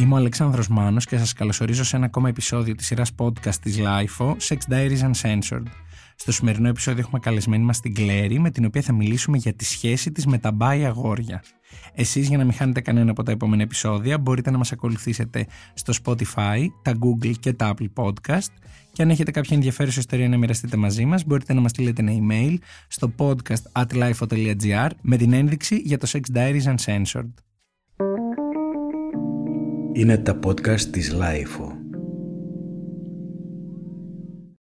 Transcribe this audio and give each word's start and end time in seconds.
Είμαι 0.00 0.14
ο 0.14 0.16
Αλεξάνδρος 0.16 0.68
Μάνος 0.68 1.06
και 1.06 1.18
σας 1.18 1.32
καλωσορίζω 1.32 1.84
σε 1.84 1.96
ένα 1.96 2.06
ακόμα 2.06 2.28
επεισόδιο 2.28 2.74
της 2.74 2.86
σειράς 2.86 3.10
podcast 3.18 3.54
της 3.54 3.78
LIFO, 3.78 4.36
Sex 4.48 4.56
Diaries 4.70 5.10
Uncensored. 5.10 5.62
Στο 6.16 6.32
σημερινό 6.32 6.68
επεισόδιο 6.68 7.00
έχουμε 7.00 7.20
καλεσμένη 7.20 7.64
μας 7.64 7.80
την 7.80 7.94
Κλέρι, 7.94 8.38
με 8.38 8.50
την 8.50 8.64
οποία 8.64 8.82
θα 8.82 8.92
μιλήσουμε 8.92 9.36
για 9.36 9.52
τη 9.52 9.64
σχέση 9.64 10.12
της 10.12 10.26
με 10.26 10.38
τα 10.38 10.52
μπάι 10.52 10.84
αγόρια. 10.84 11.42
Εσείς 11.94 12.28
για 12.28 12.38
να 12.38 12.44
μην 12.44 12.52
χάνετε 12.52 12.80
κανένα 12.80 13.10
από 13.10 13.22
τα 13.22 13.32
επόμενα 13.32 13.62
επεισόδια 13.62 14.18
μπορείτε 14.18 14.50
να 14.50 14.58
μας 14.58 14.72
ακολουθήσετε 14.72 15.46
στο 15.74 15.92
Spotify, 16.04 16.66
τα 16.82 16.92
Google 16.92 17.34
και 17.40 17.52
τα 17.52 17.74
Apple 17.74 18.04
Podcast 18.04 18.52
και 18.92 19.02
αν 19.02 19.10
έχετε 19.10 19.30
κάποια 19.30 19.56
ενδιαφέρουσα 19.56 20.00
ιστορία 20.00 20.28
να 20.28 20.36
μοιραστείτε 20.36 20.76
μαζί 20.76 21.04
μας 21.04 21.24
μπορείτε 21.24 21.54
να 21.54 21.60
μας 21.60 21.70
στείλετε 21.70 22.02
ένα 22.02 22.12
email 22.12 22.56
στο 22.88 23.12
podcast 23.16 23.82
at 23.82 23.92
lifeo.gr 23.92 24.90
με 25.00 25.16
την 25.16 25.32
ένδειξη 25.32 25.76
για 25.76 25.98
το 25.98 26.06
Sex 26.10 26.36
Diaries 26.36 26.74
Uncensored. 26.76 27.49
Είναι 29.92 30.18
τα 30.18 30.38
podcast 30.46 30.80
της 30.80 31.14
Lifeo. 31.14 31.68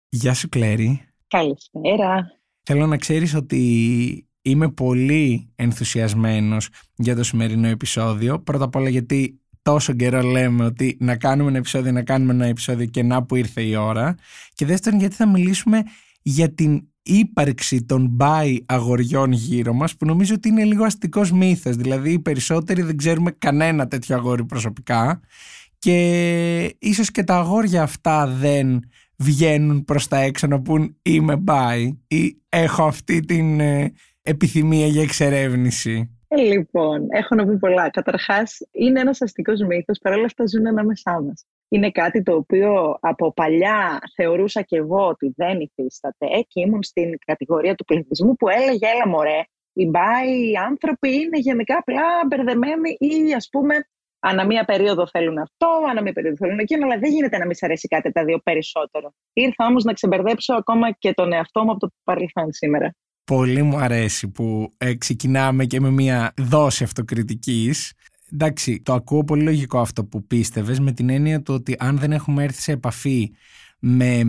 Γεια 0.09 0.33
σου 0.33 0.49
Κλέρι. 0.49 1.01
Καλησπέρα. 1.27 2.31
Θέλω 2.63 2.87
να 2.87 2.97
ξέρεις 2.97 3.35
ότι 3.35 4.27
είμαι 4.41 4.71
πολύ 4.71 5.51
ενθουσιασμένος 5.55 6.69
για 6.95 7.15
το 7.15 7.23
σημερινό 7.23 7.67
επεισόδιο. 7.67 8.39
Πρώτα 8.39 8.63
απ' 8.63 8.75
όλα 8.75 8.89
γιατί 8.89 9.41
τόσο 9.61 9.93
καιρό 9.93 10.21
λέμε 10.21 10.65
ότι 10.65 10.97
να 10.99 11.15
κάνουμε 11.17 11.49
ένα 11.49 11.57
επεισόδιο, 11.57 11.91
να 11.91 12.03
κάνουμε 12.03 12.33
ένα 12.33 12.45
επεισόδιο 12.45 12.85
και 12.85 13.03
να 13.03 13.23
που 13.23 13.35
ήρθε 13.35 13.61
η 13.61 13.75
ώρα. 13.75 14.15
Και 14.53 14.65
δεύτερον 14.65 14.99
γιατί 14.99 15.15
θα 15.15 15.27
μιλήσουμε 15.27 15.83
για 16.21 16.53
την 16.53 16.87
ύπαρξη 17.07 17.85
των 17.85 18.07
μπάι 18.09 18.57
αγοριών 18.65 19.31
γύρω 19.31 19.73
μας 19.73 19.95
που 19.95 20.05
νομίζω 20.05 20.33
ότι 20.35 20.49
είναι 20.49 20.63
λίγο 20.63 20.83
αστικός 20.83 21.31
μύθος. 21.31 21.75
Δηλαδή 21.75 22.11
οι 22.11 22.19
περισσότεροι 22.19 22.81
δεν 22.81 22.97
ξέρουμε 22.97 23.31
κανένα 23.31 23.87
τέτοιο 23.87 24.15
αγόρι 24.15 24.45
προσωπικά 24.45 25.19
και 25.79 26.75
ίσως 26.79 27.11
και 27.11 27.23
τα 27.23 27.35
αγόρια 27.35 27.81
αυτά 27.81 28.27
δεν 28.27 28.79
βγαίνουν 29.15 29.85
προς 29.85 30.07
τα 30.07 30.17
έξω 30.17 30.47
να 30.47 30.61
πούν 30.61 30.97
είμαι 31.01 31.35
μπάι 31.35 31.97
ή 32.07 32.41
έχω 32.49 32.83
αυτή 32.83 33.19
την 33.19 33.59
ε, 33.59 33.93
επιθυμία 34.21 34.87
για 34.87 35.01
εξερεύνηση. 35.01 36.17
Ε, 36.27 36.41
λοιπόν, 36.41 37.07
έχω 37.09 37.35
να 37.35 37.45
πω 37.45 37.57
πολλά. 37.59 37.89
Καταρχάς, 37.89 38.57
είναι 38.71 38.99
ένας 38.99 39.21
αστικός 39.21 39.61
μύθος, 39.61 39.99
παρόλα 39.99 40.25
αυτά 40.25 40.47
ζουν 40.47 40.67
ανάμεσά 40.67 41.21
μας. 41.21 41.45
Είναι 41.69 41.91
κάτι 41.91 42.23
το 42.23 42.35
οποίο 42.35 42.97
από 42.99 43.33
παλιά 43.33 43.99
θεωρούσα 44.15 44.61
και 44.61 44.77
εγώ 44.77 45.07
ότι 45.07 45.33
δεν 45.35 45.59
υφίσταται 45.59 46.25
και 46.47 46.61
ήμουν 46.61 46.83
στην 46.83 47.17
κατηγορία 47.25 47.75
του 47.75 47.83
πληθυσμού 47.83 48.35
που 48.35 48.49
έλεγε, 48.49 48.87
έλα 48.87 49.07
μωρέ, 49.07 49.41
οι 49.73 49.85
μπάι 49.85 50.49
οι 50.49 50.55
άνθρωποι 50.55 51.13
είναι 51.13 51.39
γενικά 51.39 51.77
απλά 51.77 52.03
μπερδεμένοι 52.27 52.89
ή 52.99 53.33
ας 53.33 53.47
πούμε 53.51 53.75
ανά 54.19 54.45
μία 54.45 54.65
περίοδο 54.65 55.07
θέλουν 55.07 55.37
αυτό, 55.37 55.67
ανά 55.89 56.01
μία 56.01 56.13
περίοδο 56.13 56.37
θέλουν 56.37 56.59
εκείνο, 56.59 56.85
αλλά 56.85 56.97
δεν 56.97 57.11
γίνεται 57.11 57.37
να 57.37 57.45
μην 57.45 57.55
σ' 57.55 57.63
αρέσει 57.63 57.87
κάτι 57.87 58.11
τα 58.11 58.23
δύο 58.23 58.39
περισσότερο. 58.39 59.13
Ήρθα 59.33 59.65
όμως 59.65 59.83
να 59.83 59.93
ξεμπερδέψω 59.93 60.53
ακόμα 60.53 60.91
και 60.91 61.13
τον 61.13 61.33
εαυτό 61.33 61.63
μου 61.63 61.71
από 61.71 61.79
το 61.79 61.89
παρελθόν 62.03 62.53
σήμερα. 62.53 62.95
Πολύ 63.23 63.61
μου 63.61 63.77
αρέσει 63.77 64.31
που 64.31 64.73
ε, 64.77 64.95
ξεκινάμε 64.95 65.65
και 65.65 65.79
με 65.79 65.89
μια 65.89 66.33
δόση 66.37 66.83
αυτοκριτικής. 66.83 67.93
Εντάξει, 68.33 68.81
το 68.81 68.93
ακούω 68.93 69.23
πολύ 69.23 69.43
λογικό 69.43 69.79
αυτό 69.79 70.05
που 70.05 70.27
πίστευες 70.27 70.79
με 70.79 70.91
την 70.91 71.09
έννοια 71.09 71.41
του 71.41 71.53
ότι 71.53 71.75
αν 71.79 71.97
δεν 71.97 72.11
έχουμε 72.11 72.43
έρθει 72.43 72.61
σε 72.61 72.71
επαφή 72.71 73.31
με 73.79 74.23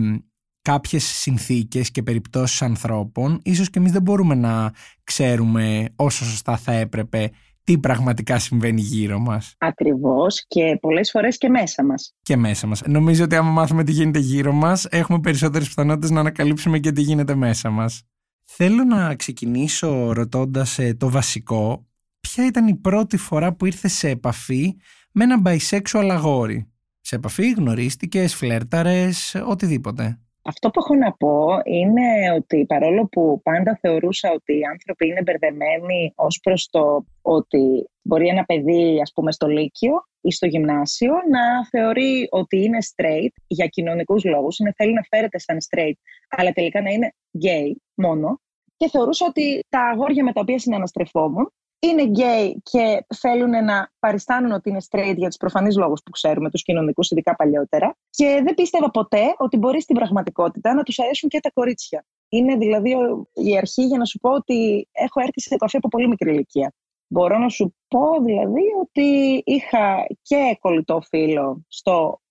κάποιες 0.61 1.03
συνθήκες 1.03 1.91
και 1.91 2.03
περιπτώσεις 2.03 2.61
ανθρώπων, 2.61 3.39
ίσως 3.43 3.69
και 3.69 3.79
εμείς 3.79 3.91
δεν 3.91 4.01
μπορούμε 4.01 4.35
να 4.35 4.71
ξέρουμε 5.03 5.85
όσο 5.95 6.25
σωστά 6.25 6.57
θα 6.57 6.71
έπρεπε 6.71 7.31
τι 7.63 7.77
πραγματικά 7.77 8.39
συμβαίνει 8.39 8.81
γύρω 8.81 9.19
μας. 9.19 9.55
Ακριβώς 9.57 10.45
και 10.47 10.77
πολλές 10.81 11.09
φορές 11.11 11.37
και 11.37 11.49
μέσα 11.49 11.85
μας. 11.85 12.15
Και 12.21 12.37
μέσα 12.37 12.67
μας. 12.67 12.81
Νομίζω 12.85 13.23
ότι 13.23 13.35
άμα 13.35 13.49
μάθουμε 13.49 13.83
τι 13.83 13.91
γίνεται 13.91 14.19
γύρω 14.19 14.51
μας, 14.51 14.85
έχουμε 14.85 15.19
περισσότερες 15.19 15.67
πιθανότητες 15.67 16.09
να 16.09 16.19
ανακαλύψουμε 16.19 16.79
και 16.79 16.91
τι 16.91 17.01
γίνεται 17.01 17.35
μέσα 17.35 17.69
μας. 17.69 18.03
Θέλω 18.43 18.83
να 18.83 19.15
ξεκινήσω 19.15 20.11
ρωτώντας 20.13 20.79
ε, 20.79 20.93
το 20.93 21.09
βασικό. 21.09 21.88
Ποια 22.19 22.45
ήταν 22.45 22.67
η 22.67 22.75
πρώτη 22.75 23.17
φορά 23.17 23.53
που 23.53 23.65
ήρθε 23.65 23.87
σε 23.87 24.09
επαφή 24.09 24.75
με 25.11 25.23
ένα 25.23 25.41
bisexual 25.45 26.09
αγόρι; 26.11 26.71
Σε 27.01 27.15
επαφή 27.15 27.51
γνωρίστηκες, 27.51 28.35
φλέρταρες, 28.35 29.35
οτιδήποτε. 29.47 30.19
Αυτό 30.43 30.69
που 30.69 30.79
έχω 30.79 30.95
να 30.95 31.13
πω 31.13 31.47
είναι 31.63 32.31
ότι 32.35 32.65
παρόλο 32.65 33.07
που 33.07 33.41
πάντα 33.43 33.77
θεωρούσα 33.81 34.31
ότι 34.31 34.53
οι 34.53 34.63
άνθρωποι 34.71 35.07
είναι 35.07 35.21
μπερδεμένοι 35.21 36.13
ως 36.15 36.39
προς 36.43 36.69
το 36.69 37.05
ότι 37.21 37.89
μπορεί 38.01 38.27
ένα 38.27 38.43
παιδί 38.43 39.01
ας 39.01 39.11
πούμε 39.13 39.31
στο 39.31 39.47
Λύκειο 39.47 39.93
ή 40.21 40.31
στο 40.31 40.45
γυμνάσιο 40.45 41.13
να 41.29 41.67
θεωρεί 41.67 42.27
ότι 42.29 42.63
είναι 42.63 42.77
straight 42.95 43.33
για 43.47 43.65
κοινωνικούς 43.65 44.23
λόγους, 44.23 44.59
είναι 44.59 44.73
θέλει 44.75 44.93
να 44.93 45.01
φέρεται 45.09 45.39
σαν 45.39 45.57
straight, 45.69 45.99
αλλά 46.29 46.51
τελικά 46.51 46.81
να 46.81 46.89
είναι 46.89 47.13
gay 47.43 47.71
μόνο. 47.93 48.41
Και 48.77 48.89
θεωρούσα 48.89 49.25
ότι 49.25 49.65
τα 49.69 49.81
αγόρια 49.81 50.23
με 50.23 50.33
τα 50.33 50.41
οποία 50.41 50.59
συναναστρεφόμουν 50.59 51.53
είναι 51.79 52.03
γκέι 52.03 52.61
και 52.63 53.05
θέλουν 53.15 53.49
να 53.49 53.91
παριστάνουν 53.99 54.51
ότι 54.51 54.69
είναι 54.69 54.81
straight 54.89 55.15
για 55.15 55.27
τους 55.27 55.37
προφανείς 55.37 55.77
λόγους 55.77 56.01
που 56.03 56.11
ξέρουμε, 56.11 56.49
τους 56.49 56.63
κοινωνικούς, 56.63 57.11
ειδικά 57.11 57.35
παλιότερα. 57.35 57.97
Και 58.09 58.41
δεν 58.43 58.53
πίστευα 58.53 58.91
ποτέ 58.91 59.33
ότι 59.37 59.57
μπορείς 59.57 59.83
στην 59.83 59.95
πραγματικότητα 59.95 60.73
να 60.73 60.83
τους 60.83 60.99
αρέσουν 60.99 61.29
και 61.29 61.39
τα 61.39 61.51
κορίτσια. 61.51 62.05
Είναι 62.29 62.55
δηλαδή 62.55 62.95
η 63.33 63.57
αρχή 63.57 63.85
για 63.85 63.97
να 63.97 64.05
σου 64.05 64.19
πω 64.19 64.29
ότι 64.29 64.87
έχω 64.91 65.19
έρθει 65.21 65.41
σε 65.41 65.53
επαφή 65.53 65.77
από 65.77 65.87
πολύ 65.87 66.07
μικρή 66.07 66.31
ηλικία. 66.31 66.73
Μπορώ 67.07 67.37
να 67.37 67.49
σου 67.49 67.75
πω 67.87 68.23
δηλαδή 68.23 68.61
ότι 68.81 69.41
είχα 69.45 70.05
και 70.21 70.57
κολλητό 70.59 71.01
φίλο 71.01 71.65
στο 71.67 72.21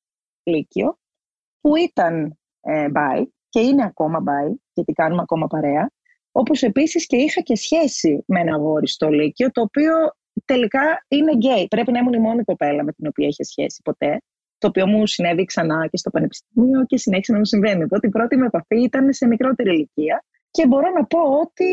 Λύκειο 0.43 0.99
που 1.61 1.77
ήταν 1.77 2.39
ε, 2.61 2.89
και 3.49 3.61
είναι 3.61 3.85
ακόμα 3.85 4.21
μπάι, 4.21 4.55
γιατί 4.73 4.93
κάνουμε 4.93 5.23
ακόμα 5.23 5.47
παρέα. 5.47 5.91
Όπως 6.41 6.63
επίσης 6.63 7.07
και 7.07 7.17
είχα 7.17 7.41
και 7.41 7.57
σχέση 7.57 8.25
με 8.27 8.41
ένα 8.41 8.55
αγόρι 8.55 8.89
στο 8.89 9.09
Λύκειο, 9.09 9.51
το 9.51 9.61
οποίο 9.61 9.93
τελικά 10.45 11.05
είναι 11.09 11.33
γκέι. 11.33 11.69
Πρέπει 11.69 11.93
να 11.93 11.99
ήμουν 11.99 12.13
η 12.13 12.19
μόνη 12.19 12.45
κοπέλα 12.45 12.85
με 12.85 12.93
την 12.93 13.07
οποία 13.07 13.27
είχε 13.27 13.45
σχέση 13.45 13.81
ποτέ. 13.85 14.21
Το 14.59 14.67
οποίο 14.69 14.87
μου 14.87 15.07
συνέβη 15.07 15.45
ξανά 15.45 15.89
και 15.91 15.97
στο 15.97 16.11
πανεπιστήμιο 16.11 16.85
και 16.87 16.97
συνέχισε 16.97 17.33
να 17.33 17.39
μου 17.39 17.45
συμβαίνει. 17.45 17.85
Οπότε 17.85 18.07
η 18.07 18.11
πρώτη 18.11 18.37
μου 18.37 18.45
επαφή 18.45 18.83
ήταν 18.83 19.13
σε 19.13 19.27
μικρότερη 19.27 19.71
ηλικία. 19.71 20.25
Και 20.51 20.67
μπορώ 20.67 20.91
να 20.91 21.05
πω 21.05 21.19
ότι 21.19 21.71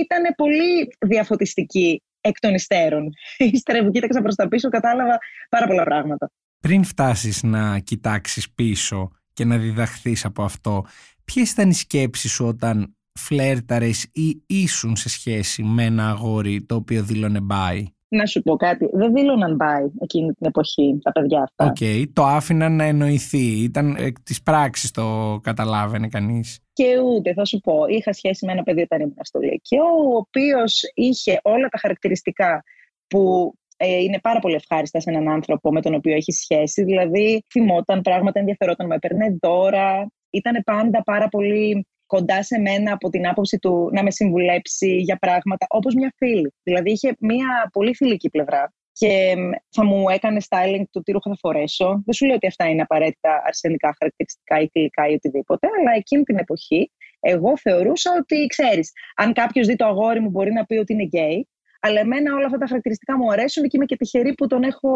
ήταν 0.00 0.34
πολύ 0.36 0.96
διαφωτιστική 1.06 2.02
εκ 2.20 2.38
των 2.38 2.54
υστέρων. 2.54 3.12
Ύστερα 3.52 3.84
που 3.84 3.90
κοίταξα 3.90 4.22
προς 4.22 4.34
τα 4.34 4.48
πίσω, 4.48 4.68
κατάλαβα 4.68 5.18
πάρα 5.48 5.66
πολλά 5.66 5.82
πράγματα. 5.82 6.30
Πριν 6.60 6.84
φτάσεις 6.84 7.42
να 7.42 7.78
κοιτάξεις 7.78 8.50
πίσω 8.50 9.10
και 9.32 9.44
να 9.44 9.58
διδαχθείς 9.58 10.24
από 10.24 10.42
αυτό, 10.42 10.84
ποιες 11.24 11.50
ήταν 11.50 11.70
οι 11.70 11.74
σκέψεις 11.74 12.32
σου 12.32 12.46
όταν 12.46 12.92
φλέρταρες 13.18 14.06
ή 14.12 14.42
ήσουν 14.46 14.96
σε 14.96 15.08
σχέση 15.08 15.62
με 15.62 15.84
ένα 15.84 16.08
αγόρι 16.08 16.64
το 16.64 16.74
οποίο 16.74 17.02
δήλωνε 17.02 17.40
bi; 17.40 17.84
Να 18.08 18.26
σου 18.26 18.42
πω 18.42 18.56
κάτι. 18.56 18.88
Δεν 18.92 19.12
δήλωναν 19.12 19.56
bi 19.56 19.84
εκείνη 20.00 20.32
την 20.32 20.46
εποχή 20.46 20.98
τα 21.02 21.12
παιδιά 21.12 21.42
αυτά. 21.42 21.64
OK. 21.64 21.76
Okay. 21.80 22.04
Το 22.12 22.24
άφηναν 22.24 22.76
να 22.76 22.84
εννοηθεί. 22.84 23.62
Ήταν 23.62 23.96
εκ 23.98 24.20
της 24.20 24.42
πράξης 24.42 24.90
το 24.90 25.38
καταλάβαινε 25.42 26.08
κανείς; 26.08 26.58
Και 26.72 26.98
ούτε, 26.98 27.32
θα 27.32 27.44
σου 27.44 27.58
πω. 27.58 27.86
Είχα 27.86 28.12
σχέση 28.12 28.46
με 28.46 28.52
ένα 28.52 28.62
παιδί 28.62 28.80
όταν 28.80 29.00
ήμουν 29.00 29.16
στο 29.20 29.38
Λύκειο, 29.38 29.84
ο 29.84 30.16
οποίος 30.16 30.82
είχε 30.94 31.40
όλα 31.42 31.68
τα 31.68 31.78
χαρακτηριστικά 31.78 32.62
που 33.06 33.52
ε, 33.76 33.96
είναι 33.96 34.18
πάρα 34.20 34.38
πολύ 34.38 34.54
ευχάριστα 34.54 35.00
σε 35.00 35.10
έναν 35.10 35.28
άνθρωπο 35.28 35.72
με 35.72 35.80
τον 35.82 35.94
οποίο 35.94 36.14
έχει 36.14 36.32
σχέση. 36.32 36.84
Δηλαδή, 36.84 37.44
θυμόταν 37.52 38.00
πράγματα, 38.00 38.38
ενδιαφερόταν, 38.38 38.86
με 38.86 38.94
έπαιρνε 38.94 39.36
δώρα. 39.40 40.06
Ήταν 40.30 40.62
πάντα 40.64 41.02
πάρα 41.02 41.28
πολύ 41.28 41.86
κοντά 42.08 42.42
σε 42.42 42.58
μένα 42.58 42.92
από 42.92 43.08
την 43.08 43.28
άποψη 43.28 43.58
του 43.58 43.90
να 43.92 44.02
με 44.02 44.10
συμβουλέψει 44.10 44.96
για 44.96 45.16
πράγματα, 45.16 45.66
όπως 45.68 45.94
μια 45.94 46.12
φίλη. 46.16 46.52
Δηλαδή 46.62 46.90
είχε 46.90 47.16
μια 47.20 47.48
πολύ 47.72 47.94
φιλική 47.94 48.30
πλευρά 48.30 48.72
και 48.92 49.34
θα 49.70 49.84
μου 49.84 50.08
έκανε 50.08 50.40
styling 50.48 50.82
του 50.92 51.02
τι 51.02 51.12
ρούχα 51.12 51.30
θα 51.30 51.36
φορέσω. 51.40 52.02
Δεν 52.04 52.14
σου 52.14 52.26
λέω 52.26 52.34
ότι 52.34 52.46
αυτά 52.46 52.68
είναι 52.68 52.82
απαραίτητα 52.82 53.42
αρσενικά 53.44 53.94
χαρακτηριστικά 53.98 54.60
ή 54.60 54.68
φιλικά 54.72 55.08
ή 55.08 55.14
οτιδήποτε, 55.14 55.68
αλλά 55.78 55.96
εκείνη 55.96 56.22
την 56.22 56.38
εποχή 56.38 56.90
εγώ 57.20 57.58
θεωρούσα 57.58 58.10
ότι, 58.18 58.46
ξέρεις, 58.46 58.92
αν 59.16 59.32
κάποιος 59.32 59.66
δει 59.66 59.76
το 59.76 59.86
αγόρι 59.86 60.20
μου 60.20 60.30
μπορεί 60.30 60.52
να 60.52 60.64
πει 60.64 60.76
ότι 60.76 60.92
είναι 60.92 61.02
γκέι, 61.02 61.48
αλλά 61.80 62.00
εμένα 62.00 62.34
όλα 62.34 62.46
αυτά 62.46 62.58
τα 62.58 62.66
χαρακτηριστικά 62.66 63.16
μου 63.18 63.32
αρέσουν 63.32 63.62
και 63.62 63.76
είμαι 63.76 63.84
και 63.84 63.96
τυχερή 63.96 64.34
που 64.34 64.46
τον 64.46 64.62
έχω 64.62 64.90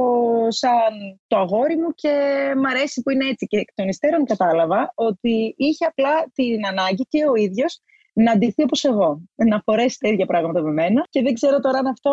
σαν 0.49 1.21
το 1.27 1.37
αγόρι 1.37 1.77
μου 1.77 1.91
και 1.95 2.15
μ' 2.57 2.67
αρέσει 2.67 3.03
που 3.03 3.11
είναι 3.11 3.27
έτσι. 3.29 3.47
Και 3.47 3.57
εκ 3.57 3.69
των 3.75 3.89
υστέρων 3.89 4.25
κατάλαβα 4.25 4.93
ότι 4.95 5.55
είχε 5.57 5.85
απλά 5.85 6.31
την 6.33 6.67
ανάγκη 6.67 7.05
και 7.09 7.25
ο 7.25 7.35
ίδιος 7.35 7.81
να 8.15 8.33
αντιθεί 8.33 8.63
όπως 8.63 8.85
εγώ. 8.85 9.23
Να 9.35 9.61
φορέσει 9.65 9.99
τα 10.01 10.09
ίδια 10.09 10.27
πράγματα 10.27 10.63
με 10.63 10.73
μένα. 10.73 11.07
Και 11.09 11.23
δεν 11.23 11.35
ξέρω 11.35 11.61
τώρα 11.61 11.79
αν 11.79 11.87
αυτό 11.87 12.11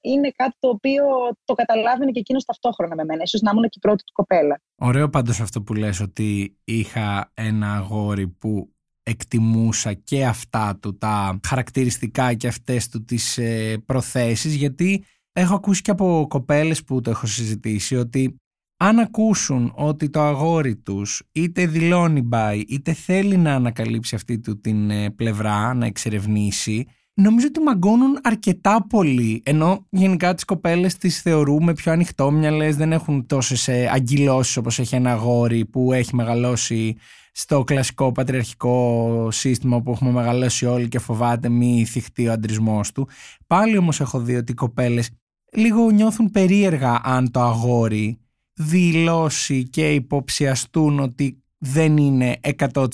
είναι 0.00 0.30
κάτι 0.36 0.56
το 0.58 0.68
οποίο 0.68 1.04
το 1.44 1.54
καταλάβαινε 1.54 2.10
και 2.10 2.18
εκείνος 2.18 2.44
ταυτόχρονα 2.44 2.94
με 2.94 3.04
μένα. 3.04 3.26
σω 3.26 3.38
να 3.42 3.50
ήμουν 3.50 3.62
και 3.62 3.76
η 3.76 3.80
πρώτη 3.80 4.02
του 4.04 4.12
κοπέλα. 4.12 4.60
Ωραίο 4.76 5.08
πάντως 5.08 5.40
αυτό 5.40 5.62
που 5.62 5.74
λες 5.74 6.00
ότι 6.00 6.58
είχα 6.64 7.30
ένα 7.34 7.74
αγόρι 7.74 8.28
που 8.28 8.72
εκτιμούσα 9.08 9.92
και 9.92 10.26
αυτά 10.26 10.78
του 10.82 10.98
τα 10.98 11.40
χαρακτηριστικά 11.46 12.34
και 12.34 12.46
αυτές 12.46 12.88
του 12.88 13.04
τις 13.04 13.38
ε, 13.38 13.82
προθέσεις 13.86 14.54
γιατί 14.54 15.04
έχω 15.32 15.54
ακούσει 15.54 15.82
και 15.82 15.90
από 15.90 16.26
κοπέλες 16.28 16.84
που 16.84 17.00
το 17.00 17.10
έχω 17.10 17.26
συζητήσει 17.26 17.96
ότι 17.96 18.36
αν 18.80 18.98
ακούσουν 18.98 19.72
ότι 19.76 20.10
το 20.10 20.20
αγόρι 20.20 20.76
τους 20.76 21.22
είτε 21.32 21.66
δηλώνει 21.66 22.28
by 22.32 22.62
είτε 22.68 22.92
θέλει 22.92 23.36
να 23.36 23.54
ανακαλύψει 23.54 24.14
αυτή 24.14 24.38
του 24.38 24.60
την 24.60 24.90
ε, 24.90 25.10
πλευρά, 25.10 25.74
να 25.74 25.86
εξερευνήσει, 25.86 26.86
νομίζω 27.14 27.46
ότι 27.46 27.60
μαγκώνουν 27.60 28.18
αρκετά 28.22 28.86
πολύ. 28.88 29.42
Ενώ 29.44 29.86
γενικά 29.90 30.34
τις 30.34 30.44
κοπέλες 30.44 30.96
τις 30.96 31.20
θεωρούμε 31.20 31.72
πιο 31.72 31.92
ανοιχτόμυαλες, 31.92 32.76
δεν 32.76 32.92
έχουν 32.92 33.26
τόσες 33.26 33.68
ε, 33.68 33.88
αγκυλώσεις 33.92 34.56
όπως 34.56 34.78
έχει 34.78 34.94
ένα 34.94 35.12
αγόρι 35.12 35.64
που 35.66 35.92
έχει 35.92 36.14
μεγαλώσει 36.14 36.96
στο 37.40 37.64
κλασικό 37.64 38.12
πατριαρχικό 38.12 39.28
σύστημα 39.30 39.82
που 39.82 39.90
έχουμε 39.90 40.10
μεγαλώσει 40.10 40.66
όλοι 40.66 40.88
και 40.88 40.98
φοβάται 40.98 41.48
μη 41.48 41.84
θυχτεί 41.84 42.28
ο 42.28 42.32
αντρισμός 42.32 42.92
του. 42.92 43.08
Πάλι 43.46 43.76
όμως 43.76 44.00
έχω 44.00 44.18
δει 44.18 44.36
ότι 44.36 44.52
οι 44.52 44.54
κοπέλες 44.54 45.10
λίγο 45.52 45.90
νιώθουν 45.90 46.30
περίεργα 46.30 47.00
αν 47.04 47.30
το 47.30 47.40
αγόρι 47.40 48.18
δηλώσει 48.52 49.68
και 49.68 49.94
υποψιαστούν 49.94 51.00
ότι 51.00 51.42
δεν 51.58 51.96
είναι 51.96 52.36
100% 52.58 52.84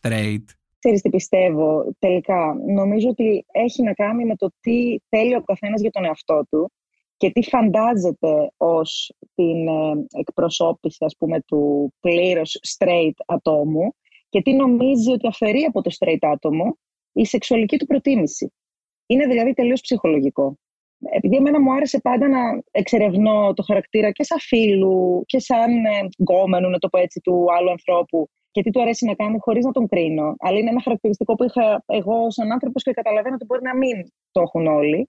straight. 0.00 0.44
Ξέρεις 0.78 1.00
τι 1.00 1.10
πιστεύω 1.10 1.94
τελικά. 1.98 2.56
Νομίζω 2.74 3.08
ότι 3.08 3.44
έχει 3.52 3.82
να 3.82 3.92
κάνει 3.92 4.24
με 4.24 4.36
το 4.36 4.50
τι 4.60 4.96
θέλει 5.08 5.34
ο 5.34 5.42
καθένας 5.42 5.80
για 5.80 5.90
τον 5.90 6.04
εαυτό 6.04 6.46
του 6.50 6.72
και 7.24 7.30
τι 7.30 7.42
φαντάζεται 7.42 8.52
ως 8.56 9.14
την 9.34 9.68
ε, 9.68 10.06
εκπροσώπηση 10.18 11.04
ας 11.04 11.16
πούμε 11.18 11.40
του 11.40 11.92
πλήρως 12.00 12.60
straight 12.76 13.18
ατόμου 13.26 13.94
και 14.28 14.42
τι 14.42 14.52
νομίζει 14.52 15.12
ότι 15.12 15.26
αφαιρεί 15.26 15.62
από 15.62 15.82
το 15.82 15.90
straight 15.98 16.18
άτομο 16.20 16.78
η 17.12 17.24
σεξουαλική 17.24 17.76
του 17.76 17.86
προτίμηση. 17.86 18.52
Είναι 19.06 19.26
δηλαδή 19.26 19.52
τελείως 19.54 19.80
ψυχολογικό 19.80 20.58
επειδή 21.10 21.36
εμένα 21.36 21.60
μου 21.60 21.72
άρεσε 21.72 22.00
πάντα 22.00 22.28
να 22.28 22.38
εξερευνώ 22.70 23.52
το 23.52 23.62
χαρακτήρα 23.62 24.10
και 24.10 24.24
σαν 24.24 24.38
φίλου 24.40 25.22
και 25.26 25.38
σαν 25.38 25.70
ε, 25.84 26.08
γκόμενου, 26.22 26.70
να 26.70 26.78
το 26.78 26.88
πω 26.88 26.98
έτσι, 26.98 27.20
του 27.20 27.46
άλλου 27.58 27.70
ανθρώπου 27.70 28.28
και 28.50 28.62
τι 28.62 28.70
του 28.70 28.80
αρέσει 28.80 29.04
να 29.04 29.14
κάνει 29.14 29.36
χωρίς 29.40 29.64
να 29.64 29.72
τον 29.72 29.88
κρίνω. 29.88 30.34
Αλλά 30.38 30.58
είναι 30.58 30.70
ένα 30.70 30.82
χαρακτηριστικό 30.82 31.34
που 31.34 31.44
είχα 31.44 31.82
εγώ 31.86 32.30
σαν 32.30 32.52
άνθρωπος 32.52 32.82
και 32.82 32.92
καταλαβαίνω 32.92 33.34
ότι 33.34 33.44
μπορεί 33.44 33.62
να 33.62 33.76
μην 33.76 33.96
το 34.30 34.40
έχουν 34.40 34.66
όλοι 34.66 35.08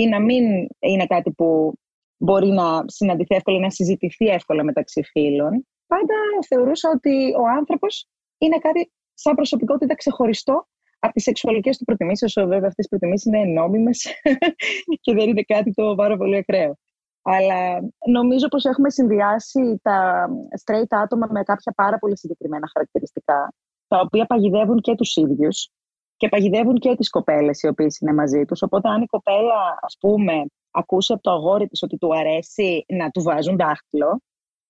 ή 0.00 0.06
να 0.06 0.20
μην 0.20 0.44
είναι 0.78 1.06
κάτι 1.06 1.30
που 1.30 1.72
μπορεί 2.16 2.48
να 2.48 2.84
συναντηθεί 2.86 3.34
εύκολα, 3.34 3.58
να 3.58 3.70
συζητηθεί 3.70 4.26
εύκολα 4.26 4.64
μεταξύ 4.64 5.02
φίλων. 5.02 5.66
Πάντα 5.86 6.14
θεωρούσα 6.48 6.90
ότι 6.94 7.34
ο 7.34 7.48
άνθρωπος 7.58 8.08
είναι 8.38 8.58
κάτι 8.58 8.92
σαν 9.14 9.34
προσωπικότητα 9.34 9.94
ξεχωριστό 9.94 10.66
από 10.98 11.12
τις 11.12 11.22
σεξουαλικές 11.22 11.78
του 11.78 11.84
προτιμήσεις, 11.84 12.22
όσο 12.22 12.46
βέβαια 12.46 12.68
αυτές 12.68 12.84
οι 12.84 12.88
προτιμήσεις 12.88 13.26
είναι 13.26 13.44
νόμιμες 13.44 14.06
και 15.02 15.14
δεν 15.14 15.28
είναι 15.28 15.42
κάτι 15.42 15.72
το 15.72 15.94
πάρα 15.94 16.16
πολύ 16.16 16.36
ακραίο. 16.36 16.78
Αλλά 17.22 17.80
νομίζω 18.10 18.48
πως 18.48 18.64
έχουμε 18.64 18.90
συνδυάσει 18.90 19.80
τα 19.82 20.28
straight 20.64 20.90
άτομα 21.02 21.28
με 21.30 21.42
κάποια 21.42 21.72
πάρα 21.76 21.98
πολύ 21.98 22.18
συγκεκριμένα 22.18 22.68
χαρακτηριστικά, 22.72 23.52
τα 23.88 24.00
οποία 24.00 24.26
παγιδεύουν 24.26 24.80
και 24.80 24.94
τους 24.94 25.16
ίδιους 25.16 25.70
και 26.16 26.28
παγιδεύουν 26.28 26.74
και 26.74 26.94
τις 26.96 27.10
κοπέλες 27.10 27.62
οι 27.62 27.68
οποίες 27.68 27.98
είναι 27.98 28.12
μαζί 28.12 28.44
τους. 28.44 28.62
Οπότε 28.62 28.88
αν 28.88 29.02
η 29.02 29.06
κοπέλα, 29.06 29.78
ας 29.80 29.96
πούμε, 30.00 30.44
ακούσει 30.70 31.12
από 31.12 31.22
το 31.22 31.30
αγόρι 31.30 31.66
της 31.66 31.82
ότι 31.82 31.96
του 31.96 32.16
αρέσει 32.16 32.84
να 32.88 33.10
του 33.10 33.22
βάζουν 33.22 33.56
δάχτυλο, 33.56 34.20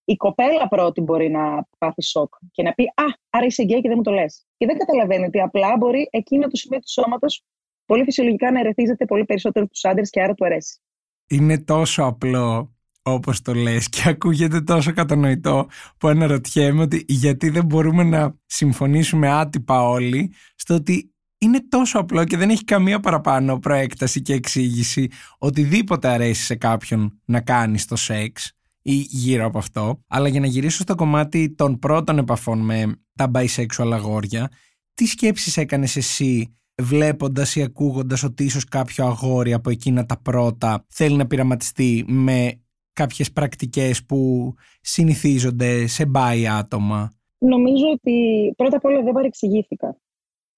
η 0.04 0.16
κοπέλα 0.16 0.68
πρώτη 0.68 1.00
μπορεί 1.00 1.30
να 1.30 1.68
πάθει 1.78 2.02
σοκ 2.02 2.34
και 2.50 2.62
να 2.62 2.72
πει 2.72 2.82
Α, 2.82 3.04
άρα 3.30 3.46
είσαι 3.46 3.62
γκέι 3.62 3.80
και 3.80 3.88
δεν 3.88 3.96
μου 3.96 4.02
το 4.02 4.10
λες. 4.10 4.46
Και 4.56 4.66
δεν 4.66 4.78
καταλαβαίνει 4.78 5.24
ότι 5.24 5.40
απλά 5.40 5.76
μπορεί 5.78 6.08
εκείνο 6.10 6.46
το 6.46 6.56
σημείο 6.56 6.78
του 6.78 6.90
σώματος 6.90 7.42
πολύ 7.84 8.04
φυσιολογικά 8.04 8.52
να 8.52 8.60
ερεθίζεται 8.60 9.04
πολύ 9.04 9.24
περισσότερο 9.24 9.66
του 9.66 9.88
άντρες 9.88 10.10
και 10.10 10.22
άρα 10.22 10.34
του 10.34 10.44
αρέσει. 10.44 10.80
Είναι 11.28 11.58
τόσο 11.58 12.02
απλό 12.02 12.76
όπως 13.02 13.42
το 13.42 13.54
λες 13.54 13.88
και 13.88 14.02
ακούγεται 14.06 14.60
τόσο 14.60 14.92
κατανοητό 14.92 15.66
που 15.98 16.08
αναρωτιέμαι 16.08 16.82
ότι 16.82 17.04
γιατί 17.08 17.50
δεν 17.50 17.64
μπορούμε 17.64 18.02
να 18.02 18.36
συμφωνήσουμε 18.46 19.30
άτυπα 19.30 19.88
όλοι 19.88 20.32
στο 20.54 20.74
ότι 20.74 21.14
είναι 21.46 21.60
τόσο 21.68 21.98
απλό 21.98 22.24
και 22.24 22.36
δεν 22.36 22.50
έχει 22.50 22.64
καμία 22.64 23.00
παραπάνω 23.00 23.58
προέκταση 23.58 24.22
και 24.22 24.32
εξήγηση 24.32 25.08
οτιδήποτε 25.38 26.08
αρέσει 26.08 26.42
σε 26.42 26.54
κάποιον 26.54 27.20
να 27.24 27.40
κάνει 27.40 27.78
στο 27.78 27.96
σεξ 27.96 28.52
ή 28.82 28.94
γύρω 28.94 29.44
από 29.46 29.58
αυτό. 29.58 30.02
Αλλά 30.08 30.28
για 30.28 30.40
να 30.40 30.46
γυρίσω 30.46 30.82
στο 30.82 30.94
κομμάτι 30.94 31.54
των 31.54 31.78
πρώτων 31.78 32.18
επαφών 32.18 32.58
με 32.58 33.00
τα 33.14 33.30
bisexual 33.34 33.90
αγόρια, 33.92 34.50
τι 34.94 35.06
σκέψεις 35.06 35.56
έκανες 35.56 35.96
εσύ 35.96 36.56
βλέποντας 36.82 37.56
ή 37.56 37.62
ακούγοντας 37.62 38.22
ότι 38.22 38.44
ίσως 38.44 38.64
κάποιο 38.64 39.06
αγόρι 39.06 39.52
από 39.52 39.70
εκείνα 39.70 40.06
τα 40.06 40.20
πρώτα 40.22 40.86
θέλει 40.88 41.16
να 41.16 41.26
πειραματιστεί 41.26 42.04
με 42.06 42.60
κάποιες 42.92 43.32
πρακτικές 43.32 44.04
που 44.04 44.52
συνηθίζονται 44.80 45.86
σε 45.86 46.06
μπάι 46.06 46.48
άτομα; 46.48 47.10
Νομίζω 47.38 47.84
ότι 47.92 48.12
πρώτα 48.56 48.76
απ' 48.76 48.84
όλα 48.84 49.02
δεν 49.02 49.12
παρεξηγήθηκα. 49.12 49.96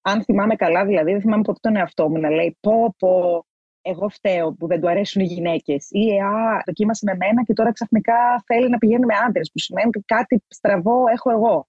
Αν 0.02 0.22
θυμάμαι 0.22 0.54
καλά, 0.54 0.84
δηλαδή, 0.84 1.12
δεν 1.12 1.20
θυμάμαι 1.20 1.42
ποτέ 1.42 1.58
τον 1.62 1.76
εαυτό 1.76 2.08
μου 2.08 2.18
να 2.18 2.30
λέει 2.30 2.56
πω 2.60 2.94
πω 2.98 3.44
εγώ 3.82 4.08
φταίω 4.08 4.52
που 4.52 4.66
δεν 4.66 4.80
του 4.80 4.88
αρέσουν 4.88 5.22
οι 5.22 5.24
γυναίκες. 5.24 5.86
Ή 5.90 6.20
α, 6.20 6.62
δοκίμασε 6.66 7.04
με 7.06 7.16
μένα 7.16 7.42
και 7.44 7.52
τώρα 7.52 7.72
ξαφνικά 7.72 8.42
θέλει 8.46 8.68
να 8.68 8.78
πηγαίνει 8.78 9.04
με 9.04 9.14
άντρες, 9.26 9.50
που 9.52 9.58
σημαίνει 9.58 9.88
ότι 9.88 10.00
κάτι 10.06 10.42
στραβό 10.48 11.02
έχω 11.12 11.30
εγώ. 11.30 11.68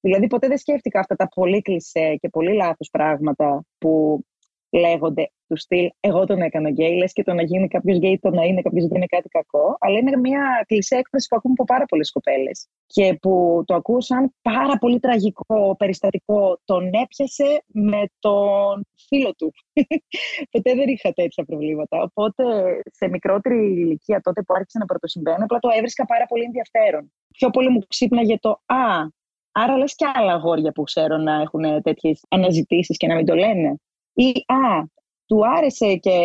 Δηλαδή, 0.00 0.26
ποτέ 0.26 0.48
δεν 0.48 0.58
σκέφτηκα 0.58 1.00
αυτά 1.00 1.16
τα 1.16 1.28
πολύ 1.28 1.62
κλισέ 1.62 2.16
και 2.20 2.28
πολύ 2.28 2.54
λάθος 2.54 2.88
πράγματα 2.90 3.64
που 3.78 4.24
λέγονται 4.70 5.30
του 5.50 5.56
στυλ 5.56 5.88
εγώ 6.00 6.26
τον 6.26 6.40
έκανα 6.40 6.70
γκέι, 6.70 6.96
λες 6.96 7.12
και 7.12 7.22
το 7.22 7.32
να 7.34 7.42
γίνει 7.42 7.68
κάποιος 7.68 7.96
γκέι 7.96 8.18
το 8.18 8.30
να 8.30 8.42
είναι 8.44 8.62
κάποιος 8.62 8.86
δεν 8.86 8.96
είναι 8.96 9.06
κάτι 9.06 9.28
κακό, 9.28 9.76
αλλά 9.80 9.98
είναι 9.98 10.16
μια 10.16 10.64
κλισέ 10.66 10.96
έκφραση 10.96 11.26
που 11.28 11.36
ακούμε 11.36 11.54
από 11.58 11.64
πάρα 11.64 11.84
πολλές 11.84 12.12
κοπέλες 12.12 12.68
και 12.86 13.18
που 13.20 13.62
το 13.66 13.74
ακούω 13.74 14.00
σαν 14.00 14.34
πάρα 14.42 14.78
πολύ 14.78 14.98
τραγικό 15.00 15.76
περιστατικό. 15.78 16.60
Τον 16.64 16.86
έπιασε 16.86 17.64
με 17.66 18.02
τον 18.18 18.86
φίλο 19.08 19.34
του. 19.34 19.52
Ποτέ 20.52 20.74
δεν 20.74 20.88
είχα 20.88 21.12
τέτοια 21.12 21.44
προβλήματα. 21.44 22.02
Οπότε 22.02 22.44
σε 22.92 23.08
μικρότερη 23.08 23.56
ηλικία, 23.56 24.20
τότε 24.20 24.42
που 24.42 24.54
άρχισε 24.54 24.78
να 24.78 24.84
πρωτοσυμβαίνει, 24.84 25.42
απλά 25.42 25.58
το 25.58 25.68
έβρισκα 25.76 26.04
πάρα 26.04 26.26
πολύ 26.26 26.44
ενδιαφέρον. 26.44 27.12
Πιο 27.36 27.50
πολύ 27.50 27.68
μου 27.68 27.80
ξύπναγε 27.88 28.38
το 28.38 28.50
Α, 28.66 29.06
άρα 29.52 29.76
λες 29.76 29.94
και 29.94 30.06
άλλα 30.14 30.32
αγόρια 30.32 30.72
που 30.72 30.82
ξέρω 30.82 31.16
να 31.16 31.40
έχουν 31.40 31.82
τέτοιες 31.82 32.24
αναζητήσεις 32.28 32.96
και 32.96 33.06
να 33.06 33.14
μην 33.14 33.26
το 33.26 33.34
λένε. 33.34 33.74
Ή 34.12 34.28
Α, 34.46 34.84
του 35.30 35.40
άρεσε 35.56 35.94
και 35.94 36.16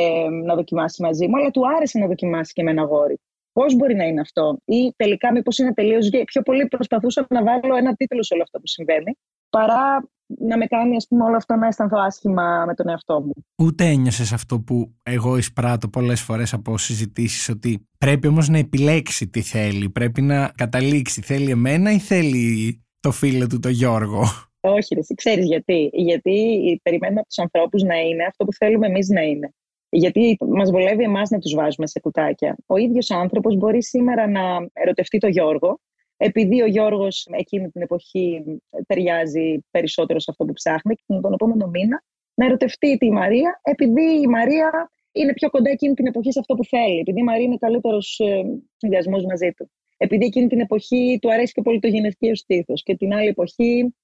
να 0.46 0.56
δοκιμάσει 0.56 1.02
μαζί 1.02 1.28
μου, 1.28 1.38
αλλά 1.38 1.52
του 1.52 1.62
άρεσε 1.76 2.00
να 2.00 2.08
δοκιμάσει 2.08 2.54
και 2.54 2.64
με 2.64 2.72
ένα 2.72 2.84
γόρι. 2.84 3.20
Πώς 3.54 3.76
μπορεί 3.76 3.96
να 3.96 4.04
είναι 4.04 4.22
αυτό, 4.22 4.58
ή 4.66 4.94
τελικά 4.96 5.32
μήπως 5.32 5.58
είναι 5.58 5.74
τελείως 5.74 6.08
γκέι. 6.08 6.24
Πιο 6.24 6.42
πολύ 6.42 6.68
προσπαθούσα 6.68 7.26
να 7.30 7.44
βάλω 7.44 7.76
ένα 7.76 7.96
τίτλο 7.96 8.24
σε 8.24 8.34
όλο 8.34 8.44
αυτό 8.44 8.60
που 8.60 8.68
συμβαίνει, 8.68 9.18
παρά 9.50 10.10
να 10.26 10.58
με 10.58 10.66
κάνει 10.66 10.96
ας 10.96 11.08
πούμε, 11.08 11.24
όλο 11.24 11.36
αυτό 11.36 11.56
να 11.56 11.68
αισθανθώ 11.68 11.98
άσχημα 12.00 12.64
με 12.68 12.74
τον 12.74 12.90
εαυτό 12.90 13.22
μου. 13.22 13.34
Ούτε 13.56 13.86
ένιωσες 13.86 14.32
αυτό 14.34 14.60
που 14.60 14.96
εγώ 15.04 15.38
εισπράττω 15.38 15.88
πολλές 15.88 16.22
φορές 16.22 16.54
από 16.54 16.78
συζητήσεις, 16.78 17.50
ότι 17.50 17.88
πρέπει 17.98 18.28
όμως 18.28 18.50
να 18.50 18.58
επιλέξει 18.58 19.28
τι 19.28 19.42
θέλει. 19.42 19.90
Πρέπει 19.90 20.22
να 20.22 20.52
καταλήξει. 20.56 21.22
Θέλει 21.22 21.52
εμένα 21.52 21.92
ή 21.92 22.00
θέλει 22.00 22.80
το 23.00 23.12
φίλο 23.12 23.48
του, 23.48 23.60
το 23.60 23.70
Γιώργο; 23.70 24.24
Όχι, 24.68 24.98
εσύ 24.98 25.14
ξέρεις 25.14 25.46
γιατί. 25.46 25.90
Γιατί 25.94 26.80
περιμένουμε 26.84 27.20
από 27.20 27.28
τους 27.28 27.40
ανθρώπους 27.40 27.84
να 27.84 27.96
είναι 28.00 28.24
αυτό 28.24 28.46
που 28.46 28.54
θέλουμε 28.54 28.88
εμείς 28.88 29.08
να 29.08 29.22
είναι. 29.22 29.54
Γιατί 29.90 30.38
μας 30.40 30.72
βολεύει 30.72 31.04
εμάς 31.04 31.30
να 31.30 31.40
τους 31.40 31.54
βάζουμε 31.54 31.88
σε 31.88 32.00
κουτάκια. 32.00 32.56
Ο 32.66 32.78
ίδιος 32.78 33.12
άνθρωπος 33.12 33.56
μπορεί 33.56 33.84
σήμερα 33.84 34.28
να 34.28 34.42
ερωτευτεί 34.74 35.18
τον 35.18 35.30
Γιώργο, 35.30 35.80
επειδή 36.18 36.62
ο 36.62 36.66
Γιώργος 36.66 37.28
εκείνη 37.32 37.70
την 37.70 37.82
εποχή 37.82 38.44
ταιριάζει 38.88 39.60
περισσότερο 39.72 40.20
σε 40.20 40.32
αυτό 40.32 40.46
που 40.46 40.54
ψάχνει 40.54 40.96
και 40.96 41.04
τον 41.22 41.34
επόμενο 41.34 41.68
μήνα 41.68 42.04
να 42.34 42.46
ερωτευτεί 42.46 42.98
τη 42.98 43.12
Μαρία, 43.12 43.60
επειδή 43.64 44.22
η 44.22 44.28
Μαρία 44.28 44.92
είναι 45.12 45.34
πιο 45.34 45.50
κοντά 45.50 45.70
εκείνη 45.70 45.94
την 45.94 46.08
εποχή 46.08 46.32
σε 46.32 46.40
αυτό 46.40 46.56
που 46.56 46.66
θέλει, 46.66 47.00
επειδή 47.00 47.20
η 47.20 47.24
Μαρία 47.24 47.44
είναι 47.44 47.58
καλύτερος 47.58 48.20
ε, 48.20 48.42
συνδυασμός 48.78 49.26
μαζί 49.26 49.52
του. 49.52 49.72
Επειδή 49.98 50.26
εκείνη 50.26 50.48
την 50.48 50.60
εποχή 50.60 51.18
του 51.22 51.32
αρέσει 51.32 51.54
και 51.54 51.62
πολύ 51.62 51.80
το 51.80 51.88
γυναικείο 51.88 52.36
στήθος 52.36 52.84
και 52.84 52.96
την 52.96 53.14
άλλη 53.14 53.28
εποχή 53.28 53.96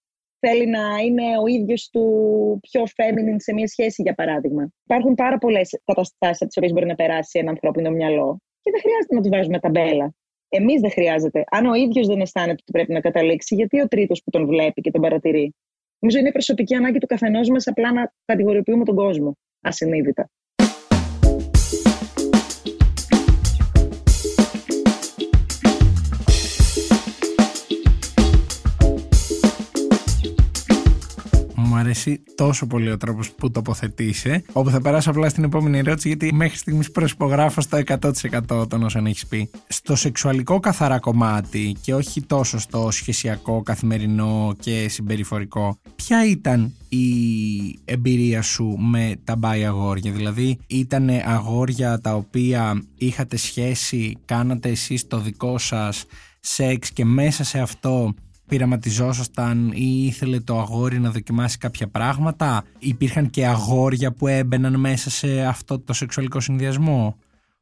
θέλει 0.48 0.68
να 0.78 0.84
είναι 1.06 1.38
ο 1.44 1.46
ίδιος 1.48 1.90
του 1.92 2.04
πιο 2.62 2.84
feminine 2.84 3.36
σε 3.38 3.54
μια 3.54 3.68
σχέση, 3.68 4.02
για 4.02 4.14
παράδειγμα. 4.14 4.64
Υπάρχουν 4.84 5.16
πάρα 5.16 5.38
πολλές 5.38 5.80
καταστάσεις 5.86 6.42
από 6.42 6.50
τις 6.50 6.58
οποίες 6.58 6.72
μπορεί 6.74 6.86
να 6.86 6.96
περάσει 6.96 7.40
ένα 7.40 7.50
ανθρώπινο 7.50 7.90
μυαλό 7.90 8.40
και 8.62 8.72
δεν 8.72 8.80
χρειάζεται 8.80 9.16
να 9.16 9.22
τους 9.22 9.30
βάζουμε 9.30 9.60
ταμπέλα. 9.60 10.14
Εμείς 10.50 10.82
δεν 10.82 10.92
χρειάζεται. 10.92 11.44
Αν 11.52 11.66
ο 11.66 11.74
ίδιος 11.74 12.08
δεν 12.08 12.22
αισθάνεται 12.22 12.62
ότι 12.62 12.72
πρέπει 12.72 12.94
να 12.94 13.00
καταλήξει, 13.00 13.56
γιατί 13.56 13.82
ο 13.82 13.88
τρίτος 13.88 14.22
που 14.24 14.30
τον 14.30 14.46
βλέπει 14.46 14.82
και 14.82 14.92
τον 14.92 15.02
παρατηρεί. 15.02 15.56
Νομίζω 16.00 16.20
είναι 16.20 16.32
προσωπική 16.32 16.76
ανάγκη 16.76 16.98
του 16.98 17.08
καθενός 17.08 17.50
μας 17.50 17.68
απλά 17.68 17.94
να 17.94 18.14
κατηγοριοποιούμε 18.26 18.86
τον 18.86 18.96
κόσμο 18.96 19.38
ασυνείδητα. 19.62 20.30
Αρέσει 31.92 32.24
τόσο 32.36 32.68
πολύ 32.68 32.92
ο 32.92 32.98
τρόπος 32.98 33.32
που 33.32 33.52
τοποθετείσαι. 33.52 34.44
Όπου 34.54 34.70
θα 34.70 34.82
περάσω 34.82 35.10
απλά 35.10 35.30
στην 35.30 35.44
επόμενη 35.44 35.78
ερώτηση, 35.78 36.08
γιατί 36.08 36.34
μέχρι 36.34 36.58
στιγμής 36.58 36.92
προσυπογράφω 36.92 37.62
στο 37.62 37.78
100% 38.48 38.70
των 38.70 38.84
όσων 38.84 39.06
έχεις 39.06 39.28
πει. 39.28 39.50
Στο 39.68 39.96
σεξουαλικό 39.96 40.60
καθαρά 40.60 41.00
κομμάτι 41.00 41.76
και 41.82 41.94
όχι 41.94 42.22
τόσο 42.22 42.60
στο 42.60 42.92
σχεσιακό, 42.92 43.62
καθημερινό 43.62 44.56
και 44.60 44.90
συμπεριφορικό, 44.90 45.80
ποια 45.96 46.26
ήταν 46.26 46.74
η 46.90 47.06
εμπειρία 47.86 48.42
σου 48.42 48.76
με 48.80 49.16
τα 49.24 49.36
μπάι 49.36 49.66
αγόρια; 49.66 50.12
Δηλαδή, 50.12 50.60
ήταν 50.68 51.10
αγόρια 51.26 52.00
τα 52.00 52.16
οποία 52.16 52.84
είχατε 52.98 53.38
σχέση, 53.38 54.18
κάνατε 54.26 54.70
εσείς 54.70 55.08
το 55.08 55.20
δικό 55.20 55.58
σας 55.58 56.06
σεξ 56.40 56.92
και 56.92 57.06
μέσα 57.06 57.44
σε 57.44 57.60
αυτό 57.60 58.14
πειραματιζόσασταν 58.52 59.72
ή 59.76 60.06
ήθελε 60.06 60.40
το 60.40 60.58
αγόρι 60.58 61.00
να 61.00 61.10
δοκιμάσει 61.12 61.58
κάποια 61.58 61.88
πράγματα; 61.88 62.64
Υπήρχαν 62.80 63.30
και 63.30 63.46
αγόρια 63.46 64.12
που 64.12 64.28
έμπαιναν 64.28 64.80
μέσα 64.80 65.10
σε 65.10 65.42
αυτό 65.42 65.80
το 65.80 65.94
σεξουαλικό 65.94 66.40
συνδυασμό; 66.40 67.16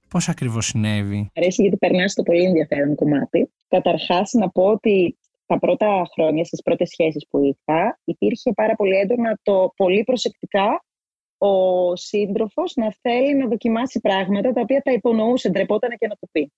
Πώς 0.10 0.30
ακριβώς 0.30 0.66
συνέβη; 0.66 1.30
Αρέσει 1.36 1.62
γιατί 1.62 1.78
περνάει 1.78 2.08
στο 2.08 2.24
πολύ 2.24 2.44
ενδιαφέρον 2.44 2.96
κομμάτι. 2.96 3.52
Καταρχάς 3.68 4.32
να 4.34 4.50
πω 4.50 4.64
ότι 4.64 5.18
τα 5.46 5.60
πρώτα 5.60 6.10
χρόνια, 6.14 6.44
στις 6.44 6.62
πρώτες 6.62 6.90
σχέσεις 6.90 7.28
που 7.30 7.40
είχα, 7.44 8.00
υπήρχε 8.04 8.54
πάρα 8.54 8.76
πολύ 8.76 8.96
έντονα 8.96 9.40
το 9.44 9.74
πολύ 9.76 10.04
προσεκτικά 10.04 10.84
ο 11.38 11.96
σύντροφος 11.96 12.74
να 12.76 12.94
θέλει 13.02 13.36
να 13.36 13.48
δοκιμάσει 13.48 14.00
πράγματα 14.00 14.52
τα 14.52 14.62
οποία 14.62 14.82
τα 14.82 14.92
υπονοούσε, 14.92 15.50
ντρεπόταν 15.50 15.90
και 15.98 16.08
να 16.08 16.16
το 16.20 16.28
πει. 16.32 16.52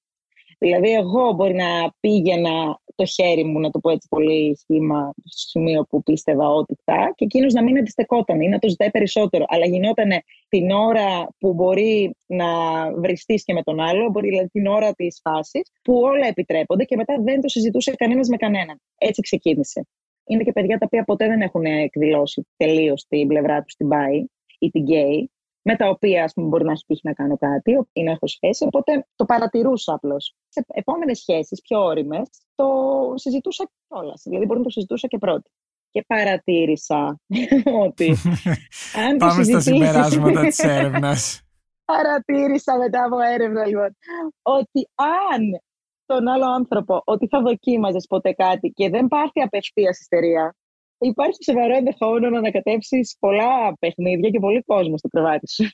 Δηλαδή, 0.63 0.91
εγώ 0.91 1.33
μπορεί 1.33 1.53
να 1.53 1.93
πήγαινα 1.99 2.79
το 2.95 3.05
χέρι 3.05 3.43
μου, 3.43 3.59
να 3.59 3.69
το 3.69 3.79
πω 3.79 3.89
έτσι 3.89 4.07
πολύ 4.07 4.57
σχήμα, 4.57 5.13
στο 5.25 5.49
σημείο 5.49 5.85
που 5.89 6.03
πίστευα 6.03 6.47
ότι 6.49 6.75
θα, 6.83 7.13
και 7.15 7.25
εκείνος 7.25 7.53
να 7.53 7.63
μην 7.63 7.77
αντιστεκόταν 7.77 8.41
ή 8.41 8.47
να 8.47 8.59
το 8.59 8.69
ζητάει 8.69 8.91
περισσότερο. 8.91 9.45
Αλλά 9.47 9.65
γινόταν 9.65 10.09
την 10.49 10.71
ώρα 10.71 11.27
που 11.39 11.53
μπορεί 11.53 12.15
να 12.25 12.47
βριστείς 12.93 13.43
και 13.43 13.53
με 13.53 13.63
τον 13.63 13.79
άλλο, 13.79 14.09
μπορεί 14.09 14.29
δηλαδή 14.29 14.47
την 14.47 14.67
ώρα 14.67 14.93
της 14.93 15.19
φάσης, 15.23 15.71
που 15.81 15.93
όλα 15.93 16.27
επιτρέπονται 16.27 16.83
και 16.83 16.95
μετά 16.95 17.15
δεν 17.21 17.41
το 17.41 17.47
συζητούσε 17.47 17.91
κανένας 17.91 18.27
με 18.27 18.37
κανέναν. 18.37 18.81
Έτσι 18.97 19.21
ξεκίνησε. 19.21 19.87
Είναι 20.25 20.43
και 20.43 20.51
παιδιά 20.51 20.77
τα 20.77 20.85
οποία 20.85 21.03
ποτέ 21.03 21.27
δεν 21.27 21.41
έχουν 21.41 21.65
εκδηλώσει 21.65 22.47
τελείως 22.57 23.05
την 23.07 23.27
πλευρά 23.27 23.61
τους 23.61 23.71
στην 23.71 23.87
πάει 23.87 24.25
ή 24.59 24.69
την 24.69 24.81
γκέι 24.81 25.31
με 25.61 25.75
τα 25.75 25.89
οποία 25.89 26.23
ας 26.23 26.33
πούμε, 26.33 26.47
μπορεί 26.47 26.63
να 26.65 26.71
έχει 26.71 26.83
τύχει 26.87 27.01
να 27.03 27.13
κάνω 27.13 27.37
κάτι 27.37 27.87
ή 27.93 28.03
να 28.03 28.11
έχω 28.11 28.27
σχέση. 28.27 28.63
Οπότε 28.65 29.07
το 29.15 29.25
παρατηρούσα 29.25 29.93
απλώς. 29.93 30.35
Σε 30.49 30.65
επόμενες 30.67 31.19
σχέσεις, 31.19 31.61
πιο 31.61 31.83
όριμες, 31.83 32.29
το 32.55 32.67
συζητούσα 33.15 33.69
κιόλας. 33.87 34.21
Δηλαδή, 34.25 34.45
μπορεί 34.45 34.57
να 34.59 34.65
το 34.65 34.71
συζητούσα 34.71 35.07
και 35.07 35.17
πρώτη. 35.17 35.49
Και 35.89 36.03
παρατήρησα 36.07 37.19
ότι. 37.85 38.15
αν 39.07 39.17
Πάμε 39.17 39.43
στα 39.43 39.59
συμπεράσματα 39.59 40.41
της 40.41 40.59
έρευνας. 40.77 41.41
παρατήρησα 41.85 42.77
μετά 42.77 43.03
από 43.03 43.19
έρευνα, 43.19 43.65
λοιπόν, 43.65 43.95
ότι 44.41 44.89
αν 45.33 45.61
τον 46.05 46.27
άλλο 46.27 46.45
άνθρωπο 46.45 47.01
ότι 47.05 47.27
θα 47.27 47.41
δοκίμαζες 47.41 48.05
ποτέ 48.07 48.31
κάτι 48.31 48.69
και 48.69 48.89
δεν 48.89 49.07
πάρθει 49.07 49.41
απευθείας 49.41 49.99
ιστερία, 49.99 50.55
υπάρχει 51.05 51.43
σοβαρό 51.43 51.75
ενδεχόμενο 51.75 52.29
να 52.29 52.38
ανακατέψει 52.38 53.00
πολλά 53.20 53.77
παιχνίδια 53.79 54.29
και 54.29 54.39
πολύ 54.39 54.62
κόσμο 54.62 54.98
στο 54.98 55.08
κρεβάτι 55.08 55.51
σου. 55.51 55.70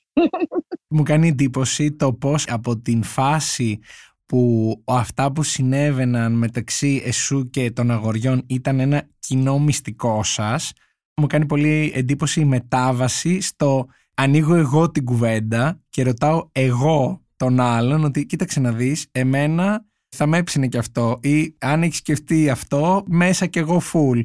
Μου 0.95 1.03
κάνει 1.03 1.27
εντύπωση 1.27 1.91
το 1.91 2.13
πώς 2.13 2.45
από 2.49 2.77
την 2.77 3.03
φάση 3.03 3.79
που 4.25 4.73
αυτά 4.85 5.31
που 5.31 5.43
συνέβαιναν 5.43 6.33
μεταξύ 6.33 7.01
εσού 7.05 7.49
και 7.49 7.71
των 7.71 7.91
αγοριών 7.91 8.43
ήταν 8.47 8.79
ένα 8.79 9.09
κοινό 9.19 9.59
μυστικό 9.59 10.23
σας 10.23 10.73
μου 11.21 11.27
κάνει 11.27 11.45
πολύ 11.45 11.91
εντύπωση 11.95 12.39
η 12.39 12.45
μετάβαση 12.45 13.41
στο 13.41 13.87
ανοίγω 14.13 14.55
εγώ 14.55 14.91
την 14.91 15.05
κουβέντα 15.05 15.81
και 15.89 16.03
ρωτάω 16.03 16.49
εγώ 16.51 17.21
τον 17.35 17.59
άλλον 17.59 18.03
ότι 18.03 18.25
κοίταξε 18.25 18.59
να 18.59 18.71
δεις 18.71 19.07
εμένα 19.11 19.85
θα 20.09 20.25
με 20.25 20.37
έψινε 20.37 20.67
και 20.67 20.77
αυτό 20.77 21.19
ή 21.21 21.55
αν 21.59 21.83
έχεις 21.83 21.97
σκεφτεί 21.97 22.49
αυτό 22.49 23.03
μέσα 23.07 23.45
και 23.45 23.59
εγώ 23.59 23.81
full 23.93 24.23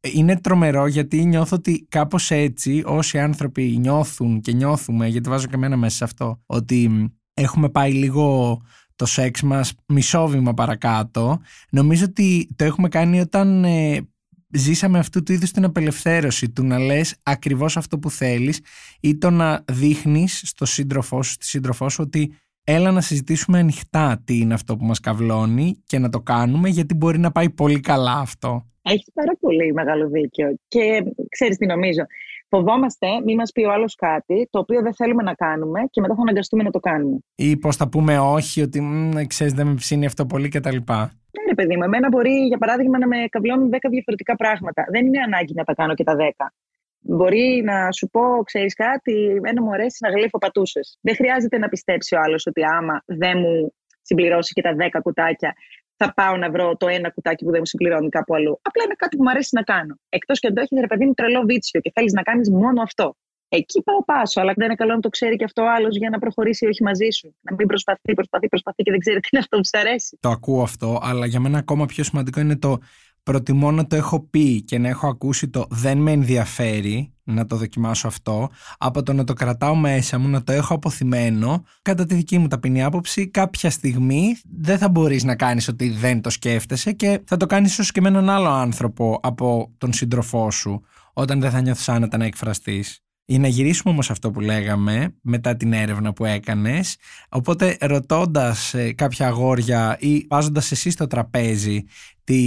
είναι 0.00 0.40
τρομερό 0.40 0.86
γιατί 0.86 1.24
νιώθω 1.24 1.56
ότι 1.56 1.86
κάπως 1.88 2.30
έτσι 2.30 2.82
όσοι 2.86 3.18
άνθρωποι 3.18 3.76
νιώθουν 3.78 4.40
και 4.40 4.52
νιώθουμε, 4.52 5.06
γιατί 5.06 5.28
βάζω 5.28 5.46
και 5.46 5.54
εμένα 5.54 5.76
μέσα 5.76 5.96
σε 5.96 6.04
αυτό, 6.04 6.42
ότι 6.46 7.10
έχουμε 7.34 7.68
πάει 7.68 7.92
λίγο 7.92 8.60
το 8.96 9.06
σεξ 9.06 9.42
μας 9.42 9.72
μισό 9.86 10.26
βήμα 10.26 10.54
παρακάτω. 10.54 11.40
Νομίζω 11.70 12.04
ότι 12.04 12.48
το 12.56 12.64
έχουμε 12.64 12.88
κάνει 12.88 13.20
όταν 13.20 13.64
ε, 13.64 14.00
ζήσαμε 14.50 14.98
αυτού 14.98 15.22
του 15.22 15.32
είδους 15.32 15.50
την 15.50 15.64
απελευθέρωση 15.64 16.50
του 16.50 16.64
να 16.64 16.78
λες 16.78 17.16
ακριβώς 17.22 17.76
αυτό 17.76 17.98
που 17.98 18.10
θέλεις 18.10 18.60
ή 19.00 19.18
το 19.18 19.30
να 19.30 19.64
δείχνεις 19.72 20.42
στο 20.44 20.64
σύντροφό 20.64 21.22
σου, 21.22 21.32
στη 21.32 21.46
σύντροφό 21.46 21.88
σου 21.88 22.02
ότι 22.06 22.34
έλα 22.68 22.90
να 22.90 23.00
συζητήσουμε 23.00 23.58
ανοιχτά 23.58 24.22
τι 24.24 24.38
είναι 24.38 24.54
αυτό 24.54 24.76
που 24.76 24.84
μας 24.84 25.00
καυλώνει 25.00 25.82
και 25.86 25.98
να 25.98 26.08
το 26.08 26.20
κάνουμε 26.20 26.68
γιατί 26.68 26.94
μπορεί 26.94 27.18
να 27.18 27.32
πάει 27.32 27.50
πολύ 27.50 27.80
καλά 27.80 28.12
αυτό. 28.12 28.66
Έχει 28.82 29.12
πάρα 29.14 29.32
πολύ 29.40 29.72
μεγάλο 29.72 30.08
δίκιο. 30.08 30.56
Και 30.68 31.04
ξέρεις 31.28 31.56
τι 31.56 31.66
νομίζω. 31.66 32.02
Φοβόμαστε 32.48 33.06
μη 33.24 33.34
μας 33.34 33.52
πει 33.52 33.64
ο 33.64 33.72
άλλος 33.72 33.94
κάτι 33.94 34.48
το 34.50 34.58
οποίο 34.58 34.82
δεν 34.82 34.94
θέλουμε 34.94 35.22
να 35.22 35.34
κάνουμε 35.34 35.80
και 35.90 36.00
μετά 36.00 36.14
θα 36.14 36.20
αναγκαστούμε 36.20 36.62
να 36.62 36.70
το 36.70 36.78
κάνουμε. 36.78 37.18
Ή 37.34 37.56
πώς 37.56 37.76
θα 37.76 37.88
πούμε 37.88 38.18
όχι, 38.18 38.62
ότι 38.62 38.82
ξέρεις, 39.26 39.52
δεν 39.52 39.66
με 39.66 39.74
ψήνει 39.74 40.06
αυτό 40.06 40.26
πολύ 40.26 40.48
κτλ. 40.48 40.76
Ναι, 40.76 41.42
ρε 41.48 41.54
παιδί 41.54 41.76
μου, 41.76 41.82
εμένα 41.82 42.08
μπορεί 42.08 42.30
για 42.30 42.58
παράδειγμα 42.58 42.98
να 42.98 43.06
με 43.06 43.16
καβλώνουν 43.30 43.68
10 43.68 43.76
διαφορετικά 43.90 44.36
πράγματα. 44.36 44.84
Δεν 44.90 45.06
είναι 45.06 45.20
ανάγκη 45.20 45.54
να 45.54 45.64
τα 45.64 45.74
κάνω 45.74 45.94
και 45.94 46.04
τα 46.04 46.16
10. 46.16 46.46
Μπορεί 47.08 47.62
να 47.64 47.92
σου 47.92 48.08
πω, 48.08 48.42
ξέρεις 48.44 48.74
κάτι, 48.74 49.34
εμένα 49.36 49.62
μου 49.62 49.72
αρέσει 49.72 49.98
να 50.00 50.10
γλύφω 50.10 50.38
πατούσες. 50.38 50.98
Δεν 51.00 51.14
χρειάζεται 51.14 51.58
να 51.58 51.68
πιστέψει 51.68 52.14
ο 52.14 52.18
άλλος 52.20 52.46
ότι 52.46 52.62
άμα 52.64 53.02
δεν 53.06 53.38
μου 53.38 53.74
συμπληρώσει 54.02 54.52
και 54.52 54.62
τα 54.62 54.74
10 54.78 55.00
κουτάκια, 55.02 55.54
θα 55.96 56.14
πάω 56.14 56.36
να 56.36 56.50
βρω 56.50 56.76
το 56.76 56.86
ένα 56.88 57.10
κουτάκι 57.10 57.44
που 57.44 57.50
δεν 57.50 57.58
μου 57.58 57.66
συμπληρώνει 57.66 58.08
κάπου 58.08 58.34
αλλού. 58.34 58.58
Απλά 58.62 58.82
είναι 58.84 58.94
κάτι 58.96 59.16
που 59.16 59.22
μου 59.22 59.30
αρέσει 59.30 59.50
να 59.52 59.62
κάνω. 59.62 59.94
Εκτός 60.08 60.38
και 60.40 60.46
αν 60.46 60.54
το 60.54 60.60
έχεις 60.60 60.80
ρε 60.80 60.86
παιδί 60.86 61.04
μου 61.06 61.14
τρελό 61.14 61.42
βίτσιο 61.42 61.80
και 61.80 61.90
θέλεις 61.94 62.12
να 62.12 62.22
κάνεις 62.22 62.50
μόνο 62.50 62.82
αυτό. 62.82 63.16
Εκεί 63.48 63.82
πάω 63.82 64.04
πάσο, 64.04 64.40
αλλά 64.40 64.52
δεν 64.56 64.66
είναι 64.66 64.74
καλό 64.74 64.94
να 64.94 65.00
το 65.00 65.08
ξέρει 65.08 65.36
και 65.36 65.44
αυτό 65.44 65.62
ο 65.62 65.70
άλλος 65.70 65.96
για 65.96 66.10
να 66.10 66.18
προχωρήσει 66.18 66.66
όχι 66.66 66.82
μαζί 66.82 67.08
σου. 67.10 67.36
Να 67.40 67.54
μην 67.58 67.66
προσπαθεί, 67.66 68.14
προσπαθεί, 68.14 68.48
προσπαθεί 68.48 68.82
και 68.82 68.90
δεν 68.90 69.00
ξέρει 69.00 69.20
τι 69.20 69.28
είναι 69.32 69.40
αυτό 69.40 69.56
που 69.56 69.64
σου 69.64 69.78
αρέσει. 69.78 70.18
Το 70.20 70.28
ακούω 70.28 70.62
αυτό, 70.62 71.00
αλλά 71.02 71.26
για 71.26 71.40
μένα 71.40 71.58
ακόμα 71.58 71.86
πιο 71.86 72.04
σημαντικό 72.04 72.40
είναι 72.40 72.56
το 72.56 72.78
προτιμώ 73.26 73.70
να 73.70 73.86
το 73.86 73.96
έχω 73.96 74.20
πει 74.20 74.62
και 74.62 74.78
να 74.78 74.88
έχω 74.88 75.08
ακούσει 75.08 75.48
το 75.48 75.66
δεν 75.70 75.98
με 75.98 76.12
ενδιαφέρει 76.12 77.12
να 77.22 77.46
το 77.46 77.56
δοκιμάσω 77.56 78.06
αυτό 78.06 78.50
από 78.78 79.02
το 79.02 79.12
να 79.12 79.24
το 79.24 79.32
κρατάω 79.32 79.74
μέσα 79.74 80.18
μου, 80.18 80.28
να 80.28 80.42
το 80.42 80.52
έχω 80.52 80.74
αποθυμένο 80.74 81.64
κατά 81.82 82.06
τη 82.06 82.14
δική 82.14 82.38
μου 82.38 82.48
ταπεινή 82.48 82.82
άποψη 82.82 83.28
κάποια 83.28 83.70
στιγμή 83.70 84.36
δεν 84.58 84.78
θα 84.78 84.88
μπορείς 84.88 85.24
να 85.24 85.36
κάνεις 85.36 85.68
ότι 85.68 85.90
δεν 85.90 86.20
το 86.20 86.30
σκέφτεσαι 86.30 86.92
και 86.92 87.20
θα 87.26 87.36
το 87.36 87.46
κάνεις 87.46 87.70
ίσως 87.70 87.92
και 87.92 88.00
με 88.00 88.08
έναν 88.08 88.30
άλλο 88.30 88.48
άνθρωπο 88.48 89.20
από 89.22 89.72
τον 89.78 89.92
σύντροφό 89.92 90.50
σου 90.50 90.82
όταν 91.12 91.40
δεν 91.40 91.50
θα 91.50 91.60
νιώθεις 91.60 91.88
άνετα 91.88 92.16
να 92.16 92.24
εκφραστείς. 92.24 93.05
Για 93.28 93.38
να 93.38 93.48
γυρίσουμε 93.48 93.92
όμως 93.92 94.10
αυτό 94.10 94.30
που 94.30 94.40
λέγαμε 94.40 95.14
μετά 95.22 95.56
την 95.56 95.72
έρευνα 95.72 96.12
που 96.12 96.24
έκανες. 96.24 96.96
Οπότε 97.28 97.76
ρωτώντας 97.80 98.74
ε, 98.74 98.92
κάποια 98.92 99.26
αγόρια 99.26 99.96
ή 100.00 100.26
βάζοντας 100.28 100.70
εσύ 100.70 100.90
στο 100.90 101.06
τραπέζι 101.06 101.84
τη 102.24 102.40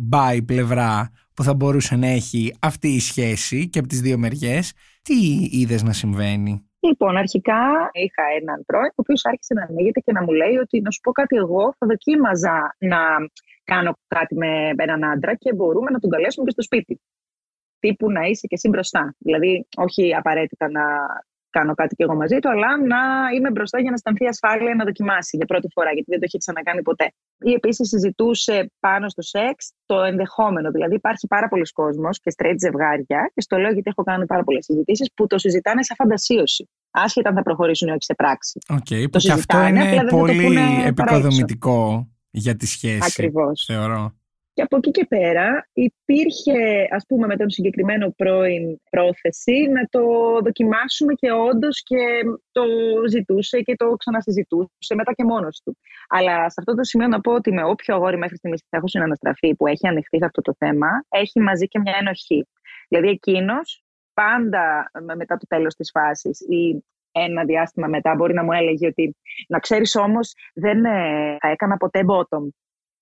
μπάι 0.00 0.42
πλευρά 0.42 1.10
που 1.34 1.42
θα 1.42 1.54
μπορούσε 1.54 1.96
να 1.96 2.06
έχει 2.06 2.54
αυτή 2.60 2.88
η 2.88 3.00
σχέση 3.00 3.68
και 3.68 3.78
από 3.78 3.88
τις 3.88 4.00
δύο 4.00 4.18
μεριές 4.18 4.72
τι 5.02 5.14
είδες 5.50 5.82
να 5.82 5.92
συμβαίνει; 5.92 6.68
Λοιπόν, 6.80 7.16
αρχικά 7.16 7.60
είχα 7.92 8.22
έναν 8.40 8.64
πρώην, 8.66 8.90
ο 8.90 8.94
οποίος 8.94 9.24
άρχισε 9.24 9.54
να 9.54 9.62
ανοίγεται 9.62 10.00
και 10.00 10.12
να 10.12 10.22
μου 10.22 10.32
λέει 10.32 10.56
ότι 10.56 10.80
να 10.80 10.90
σου 10.90 11.00
πω 11.00 11.12
κάτι 11.12 11.36
εγώ, 11.36 11.74
θα 11.78 11.86
δοκίμαζα 11.86 12.76
να 12.78 12.98
κάνω 13.64 13.92
κάτι 14.08 14.34
με 14.34 14.70
έναν 14.76 15.04
άντρα 15.04 15.34
και 15.34 15.54
μπορούμε 15.54 15.90
να 15.90 15.98
τον 15.98 16.10
καλέσουμε 16.10 16.44
και 16.44 16.50
στο 16.50 16.62
σπίτι 16.62 17.00
τύπου 17.78 18.10
να 18.10 18.22
είσαι 18.22 18.46
και 18.46 18.54
εσύ 18.54 18.68
μπροστά. 18.68 19.14
Δηλαδή, 19.18 19.66
όχι 19.76 20.14
απαραίτητα 20.14 20.70
να 20.70 20.82
κάνω 21.50 21.74
κάτι 21.74 21.94
και 21.94 22.02
εγώ 22.02 22.14
μαζί 22.14 22.38
του, 22.38 22.50
αλλά 22.50 22.86
να 22.86 22.96
είμαι 23.36 23.50
μπροστά 23.50 23.80
για 23.80 23.88
να 23.88 23.94
αισθανθεί 23.94 24.26
ασφάλεια 24.26 24.74
να 24.74 24.84
δοκιμάσει 24.84 25.36
για 25.36 25.46
πρώτη 25.46 25.68
φορά, 25.72 25.90
γιατί 25.92 26.10
δεν 26.10 26.18
το 26.18 26.24
έχει 26.24 26.38
ξανακάνει 26.38 26.82
ποτέ. 26.82 27.12
Ή 27.38 27.52
επίσης 27.52 27.88
συζητούσε 27.88 28.72
πάνω 28.80 29.08
στο 29.08 29.22
σεξ 29.22 29.72
το 29.86 30.02
ενδεχόμενο. 30.02 30.70
Δηλαδή, 30.70 30.94
υπάρχει 30.94 31.26
πάρα 31.26 31.48
πολλοί 31.48 31.72
κόσμος 31.72 32.20
και 32.20 32.34
straight 32.36 32.54
ζευγάρια, 32.58 33.30
και 33.34 33.40
στο 33.40 33.56
λέω 33.56 33.72
γιατί 33.72 33.90
έχω 33.90 34.02
κάνει 34.02 34.26
πάρα 34.26 34.44
πολλές 34.44 34.64
συζητήσεις, 34.64 35.12
που 35.14 35.26
το 35.26 35.38
συζητάνε 35.38 35.82
σαν 35.82 35.96
φαντασίωση. 35.96 36.68
Άσχετα 36.90 37.28
αν 37.28 37.34
θα 37.34 37.42
προχωρήσουν 37.42 37.88
ή 37.88 37.90
όχι 37.90 38.04
σε 38.04 38.14
πράξη. 38.14 38.58
Okay, 38.72 39.10
το 39.10 39.18
και 39.18 39.32
αυτό 39.32 39.66
είναι 39.66 40.04
πολύ 40.08 40.82
επικοδομητικό 40.84 42.08
για 42.30 42.56
τη 42.56 42.66
σχέση. 42.66 43.00
Ακριβώς. 43.02 43.64
Θεωρώ. 43.66 44.17
Και 44.58 44.64
από 44.64 44.76
εκεί 44.76 44.90
και 44.90 45.06
πέρα 45.06 45.68
υπήρχε, 45.72 46.88
ας 46.90 47.04
πούμε, 47.08 47.26
με 47.26 47.36
τον 47.36 47.50
συγκεκριμένο 47.50 48.10
πρώην 48.16 48.80
πρόθεση 48.90 49.68
να 49.72 49.86
το 49.90 50.02
δοκιμάσουμε 50.44 51.12
και 51.14 51.32
όντως 51.32 51.82
και 51.82 52.22
το 52.52 52.64
ζητούσε 53.10 53.60
και 53.60 53.74
το 53.76 53.96
ξανασυζητούσε 53.96 54.94
μετά 54.94 55.12
και 55.12 55.24
μόνος 55.24 55.60
του. 55.64 55.78
Αλλά 56.08 56.50
σε 56.50 56.54
αυτό 56.58 56.74
το 56.74 56.84
σημείο 56.84 57.08
να 57.08 57.20
πω 57.20 57.32
ότι 57.32 57.52
με 57.52 57.64
όποιο 57.64 57.94
αγόρι 57.94 58.16
μέχρι 58.16 58.36
στιγμής 58.36 58.62
θα 58.68 58.76
έχω 58.76 58.88
συναναστραφεί 58.88 59.54
που 59.54 59.66
έχει 59.66 59.86
ανοιχτεί 59.88 60.18
σε 60.18 60.24
αυτό 60.24 60.42
το 60.42 60.54
θέμα, 60.58 60.88
έχει 61.08 61.40
μαζί 61.40 61.66
και 61.66 61.78
μια 61.78 61.96
ενοχή. 62.00 62.48
Δηλαδή 62.88 63.08
εκείνος 63.08 63.82
πάντα 64.14 64.90
μετά 65.16 65.36
το 65.36 65.46
τέλος 65.48 65.74
της 65.74 65.90
φάσης 65.90 66.40
ή 66.40 66.84
ένα 67.12 67.44
διάστημα 67.44 67.86
μετά 67.86 68.14
μπορεί 68.14 68.34
να 68.34 68.44
μου 68.44 68.52
έλεγε 68.52 68.86
ότι 68.86 69.16
να 69.48 69.58
ξέρεις 69.58 69.96
όμως 69.96 70.34
δεν 70.54 70.84
ε, 70.84 71.36
θα 71.40 71.48
έκανα 71.48 71.76
ποτέ 71.76 72.00
bottom. 72.08 72.48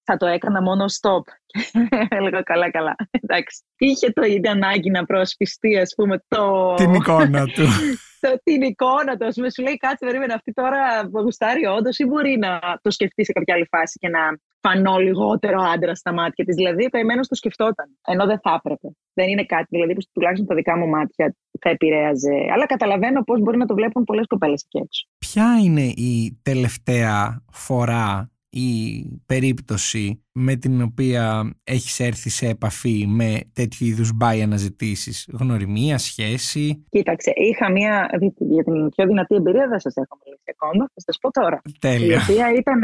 Θα 0.08 0.16
το 0.16 0.26
έκανα 0.26 0.62
μόνο 0.62 0.84
stop. 0.98 1.24
Έλεγα 2.18 2.42
καλά 2.42 2.70
καλά. 2.70 2.94
Εντάξει. 3.10 3.62
Είχε 3.76 4.10
το 4.12 4.22
ίδιο 4.22 4.50
ανάγκη 4.50 4.90
να 4.90 5.04
προσπιστεί 5.04 5.78
ας 5.78 5.92
πούμε 5.96 6.24
το... 6.28 6.74
Την 6.74 6.94
εικόνα 6.94 7.44
του. 7.44 7.66
το, 8.22 8.40
την 8.42 8.62
εικόνα 8.62 9.16
του. 9.16 9.40
Με 9.40 9.50
σου 9.50 9.62
λέει 9.62 9.76
κάτσε 9.76 10.04
περίμενε 10.06 10.32
αυτή 10.32 10.52
τώρα 10.52 11.08
που 11.10 11.20
γουστάρει 11.20 11.66
όντως 11.66 11.98
ή 11.98 12.04
μπορεί 12.04 12.38
να 12.38 12.58
το 12.82 12.90
σκεφτεί 12.90 13.24
σε 13.24 13.32
κάποια 13.32 13.54
άλλη 13.54 13.66
φάση 13.70 13.98
και 13.98 14.08
να 14.08 14.20
φανώ 14.60 14.96
λιγότερο 14.98 15.62
άντρα 15.74 15.94
στα 15.94 16.12
μάτια 16.12 16.44
της. 16.44 16.54
Δηλαδή, 16.54 16.88
περιμένω 16.90 17.20
το 17.20 17.34
σκεφτόταν. 17.34 17.86
Ενώ 18.06 18.26
δεν 18.26 18.40
θα 18.42 18.60
έπρεπε. 18.64 18.88
Δεν 19.14 19.28
είναι 19.28 19.44
κάτι 19.44 19.66
δηλαδή 19.70 19.94
που 19.94 20.02
τουλάχιστον 20.12 20.46
τα 20.46 20.54
δικά 20.54 20.76
μου 20.78 20.88
μάτια 20.88 21.36
θα 21.60 21.70
επηρέαζε. 21.70 22.36
Αλλά 22.52 22.66
καταλαβαίνω 22.66 23.22
πώς 23.22 23.40
μπορεί 23.40 23.56
να 23.56 23.66
το 23.66 23.74
βλέπουν 23.74 24.04
πολλές 24.04 24.26
κοπέλες 24.26 24.62
εκεί 24.64 24.78
έξω. 24.84 25.06
Ποια 25.18 25.58
είναι 25.64 25.84
η 25.84 26.40
τελευταία 26.42 27.44
φορά 27.52 28.30
η 28.58 29.04
περίπτωση 29.26 30.24
με 30.32 30.56
την 30.56 30.82
οποία 30.82 31.52
έχεις 31.64 32.00
έρθει 32.00 32.30
σε 32.30 32.46
επαφή 32.48 33.06
με 33.08 33.40
τέτοιου 33.52 33.86
είδους 33.86 34.10
μπάι 34.14 34.42
αναζητήσεις, 34.42 35.28
γνωριμία, 35.32 35.98
σχέση. 35.98 36.84
Κοίταξε, 36.88 37.32
είχα 37.34 37.70
μια. 37.70 38.08
Για 38.38 38.64
την 38.64 38.88
πιο 38.88 39.06
δυνατή 39.06 39.34
εμπειρία 39.34 39.68
δεν 39.68 39.80
σας 39.80 39.94
έχω 39.96 40.18
μιλήσει 40.24 40.50
ακόμα. 40.50 40.84
Θα 40.94 41.00
σας 41.00 41.18
πω 41.20 41.30
τώρα. 41.30 41.62
Τέλεια. 41.80 42.16
Η 42.16 42.20
οποία 42.22 42.52
ήταν 42.52 42.78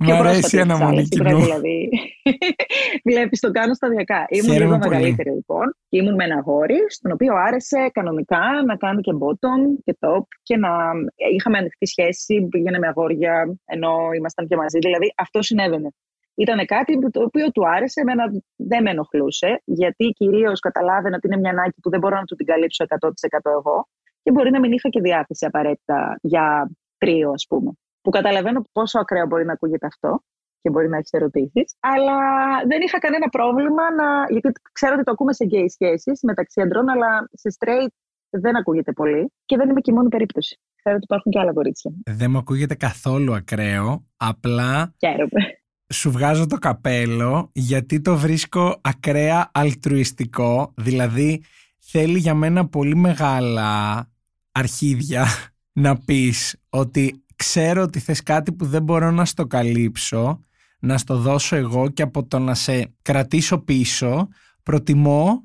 Μ' 0.00 0.10
αρέσει 0.10 0.56
η 0.56 0.60
αναμονή 0.60 1.02
κοινού. 1.02 1.40
Δηλαδή, 1.40 1.88
Βλέπεις, 3.08 3.40
το 3.40 3.50
κάνω 3.50 3.74
σταδιακά. 3.74 4.26
Ήμουν 4.28 4.56
λίγο 4.58 4.78
μεγαλύτερη 4.78 5.30
λοιπόν. 5.30 5.76
Ήμουν 5.88 6.14
με 6.14 6.24
ένα 6.24 6.36
αγόρι, 6.36 6.78
στον 6.88 7.12
οποίο 7.12 7.34
άρεσε 7.34 7.90
κανονικά 7.92 8.40
να 8.66 8.76
κάνει 8.76 9.00
και 9.00 9.12
bottom 9.20 9.82
και 9.84 9.96
top 10.00 10.24
και 10.42 10.56
να 10.56 10.70
είχαμε 11.34 11.58
ανοιχτή 11.58 11.86
σχέση, 11.86 12.46
πήγαινε 12.50 12.78
με 12.78 12.86
αγόρια 12.86 13.58
ενώ 13.64 14.12
ήμασταν 14.16 14.46
και 14.46 14.56
μαζί. 14.56 14.78
Δηλαδή 14.78 15.12
αυτό 15.16 15.42
συνέβαινε. 15.42 15.90
Ήταν 16.34 16.66
κάτι 16.66 17.10
το 17.10 17.22
οποίο 17.22 17.50
του 17.50 17.68
άρεσε, 17.68 18.00
εμένα 18.00 18.24
δεν 18.56 18.82
με 18.82 18.90
ενοχλούσε, 18.90 19.62
γιατί 19.64 20.04
κυρίως 20.04 20.60
καταλάβαινα 20.60 21.16
ότι 21.16 21.26
είναι 21.26 21.36
μια 21.36 21.50
ανάγκη 21.50 21.80
που 21.82 21.90
δεν 21.90 22.00
μπορώ 22.00 22.16
να 22.16 22.24
του 22.24 22.34
την 22.34 22.46
καλύψω 22.46 22.84
100% 22.88 23.10
εγώ 23.58 23.88
και 24.22 24.30
μπορεί 24.30 24.50
να 24.50 24.60
μην 24.60 24.72
είχα 24.72 24.88
και 24.88 25.00
διάθεση 25.00 25.46
απαραίτητα 25.46 26.18
για 26.22 26.70
τρίο, 26.98 27.30
ας 27.30 27.46
πούμε 27.48 27.72
που 28.02 28.10
καταλαβαίνω 28.10 28.62
πόσο 28.72 28.98
ακραίο 28.98 29.26
μπορεί 29.26 29.44
να 29.44 29.52
ακούγεται 29.52 29.86
αυτό 29.86 30.22
και 30.62 30.70
μπορεί 30.70 30.88
να 30.88 30.96
έχεις 30.96 31.10
ερωτήσεις. 31.12 31.76
Αλλά 31.80 32.16
δεν 32.66 32.80
είχα 32.80 32.98
κανένα 32.98 33.28
πρόβλημα 33.28 33.82
να. 33.94 34.24
Γιατί 34.28 34.60
ξέρω 34.72 34.94
ότι 34.94 35.04
το 35.04 35.10
ακούμε 35.10 35.32
σε 35.32 35.44
γκέι 35.44 35.68
σχέσεις 35.68 36.20
μεταξύ 36.22 36.60
αντρών, 36.60 36.88
αλλά 36.88 37.28
σε 37.32 37.48
straight 37.58 37.92
δεν 38.30 38.56
ακούγεται 38.56 38.92
πολύ. 38.92 39.32
Και 39.44 39.56
δεν 39.56 39.68
είμαι 39.68 39.80
και 39.80 39.90
η 39.90 39.94
μόνη 39.94 40.08
περίπτωση. 40.08 40.58
Ξέρω 40.76 40.96
ότι 40.96 41.04
υπάρχουν 41.04 41.32
και 41.32 41.38
άλλα 41.38 41.52
κορίτσια. 41.52 41.90
Δεν 42.04 42.30
μου 42.30 42.38
ακούγεται 42.38 42.74
καθόλου 42.74 43.34
ακραίο. 43.34 44.06
Απλά. 44.16 44.94
Χαίρομαι. 44.98 45.54
Σου 45.92 46.10
βγάζω 46.10 46.46
το 46.46 46.56
καπέλο 46.56 47.50
γιατί 47.52 48.00
το 48.00 48.16
βρίσκω 48.16 48.80
ακραία 48.80 49.50
αλτρουιστικό. 49.54 50.72
Δηλαδή 50.76 51.42
θέλει 51.78 52.18
για 52.18 52.34
μένα 52.34 52.68
πολύ 52.68 52.96
μεγάλα 52.96 54.08
αρχίδια 54.52 55.24
να 55.72 55.96
πεις 56.04 56.60
ότι 56.70 57.24
ξέρω 57.40 57.82
ότι 57.82 57.98
θες 57.98 58.22
κάτι 58.22 58.52
που 58.52 58.64
δεν 58.64 58.82
μπορώ 58.82 59.10
να 59.10 59.24
στο 59.24 59.46
καλύψω, 59.46 60.44
να 60.78 60.98
στο 60.98 61.16
δώσω 61.16 61.56
εγώ 61.56 61.88
και 61.88 62.02
από 62.02 62.26
το 62.26 62.38
να 62.38 62.54
σε 62.54 62.94
κρατήσω 63.02 63.58
πίσω, 63.58 64.28
προτιμώ, 64.62 65.42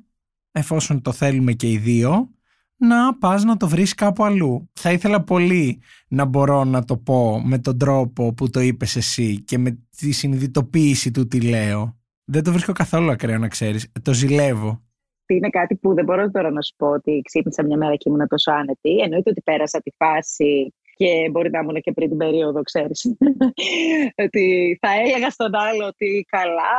εφόσον 0.52 1.02
το 1.02 1.12
θέλουμε 1.12 1.52
και 1.52 1.70
οι 1.70 1.78
δύο, 1.78 2.30
να 2.76 3.18
πας 3.18 3.44
να 3.44 3.56
το 3.56 3.68
βρεις 3.68 3.94
κάπου 3.94 4.24
αλλού. 4.24 4.70
Θα 4.72 4.92
ήθελα 4.92 5.22
πολύ 5.22 5.80
να 6.08 6.24
μπορώ 6.24 6.64
να 6.64 6.84
το 6.84 6.96
πω 6.96 7.42
με 7.44 7.58
τον 7.58 7.78
τρόπο 7.78 8.34
που 8.34 8.50
το 8.50 8.60
είπες 8.60 8.96
εσύ 8.96 9.42
και 9.42 9.58
με 9.58 9.78
τη 9.96 10.12
συνειδητοποίηση 10.12 11.10
του 11.10 11.26
τι 11.28 11.40
λέω. 11.40 11.96
Δεν 12.24 12.42
το 12.42 12.52
βρίσκω 12.52 12.72
καθόλου 12.72 13.10
ακραίο 13.10 13.38
να 13.38 13.48
ξέρεις. 13.48 13.92
Το 14.02 14.12
ζηλεύω. 14.12 14.80
Είναι 15.26 15.48
κάτι 15.48 15.76
που 15.76 15.94
δεν 15.94 16.04
μπορώ 16.04 16.30
τώρα 16.30 16.50
να 16.50 16.62
σου 16.62 16.74
πω 16.76 16.86
ότι 16.86 17.20
ξύπνησα 17.24 17.64
μια 17.64 17.76
μέρα 17.76 17.96
και 17.96 18.08
ήμουν 18.08 18.28
τόσο 18.28 18.50
άνετη. 18.50 18.98
Εννοείται 19.02 19.30
ότι 19.30 19.42
πέρασα 19.42 19.80
τη 19.80 19.90
φάση 19.96 20.74
και 20.98 21.28
μπορεί 21.30 21.50
να 21.50 21.58
ήμουν 21.58 21.80
και 21.80 21.92
πριν 21.92 22.08
την 22.08 22.18
περίοδο, 22.18 22.62
ξέρεις. 22.62 23.00
ότι 24.24 24.44
θα 24.80 24.90
έλεγα 25.04 25.30
στον 25.30 25.54
άλλο 25.54 25.86
ότι 25.86 26.26
καλά, 26.28 26.76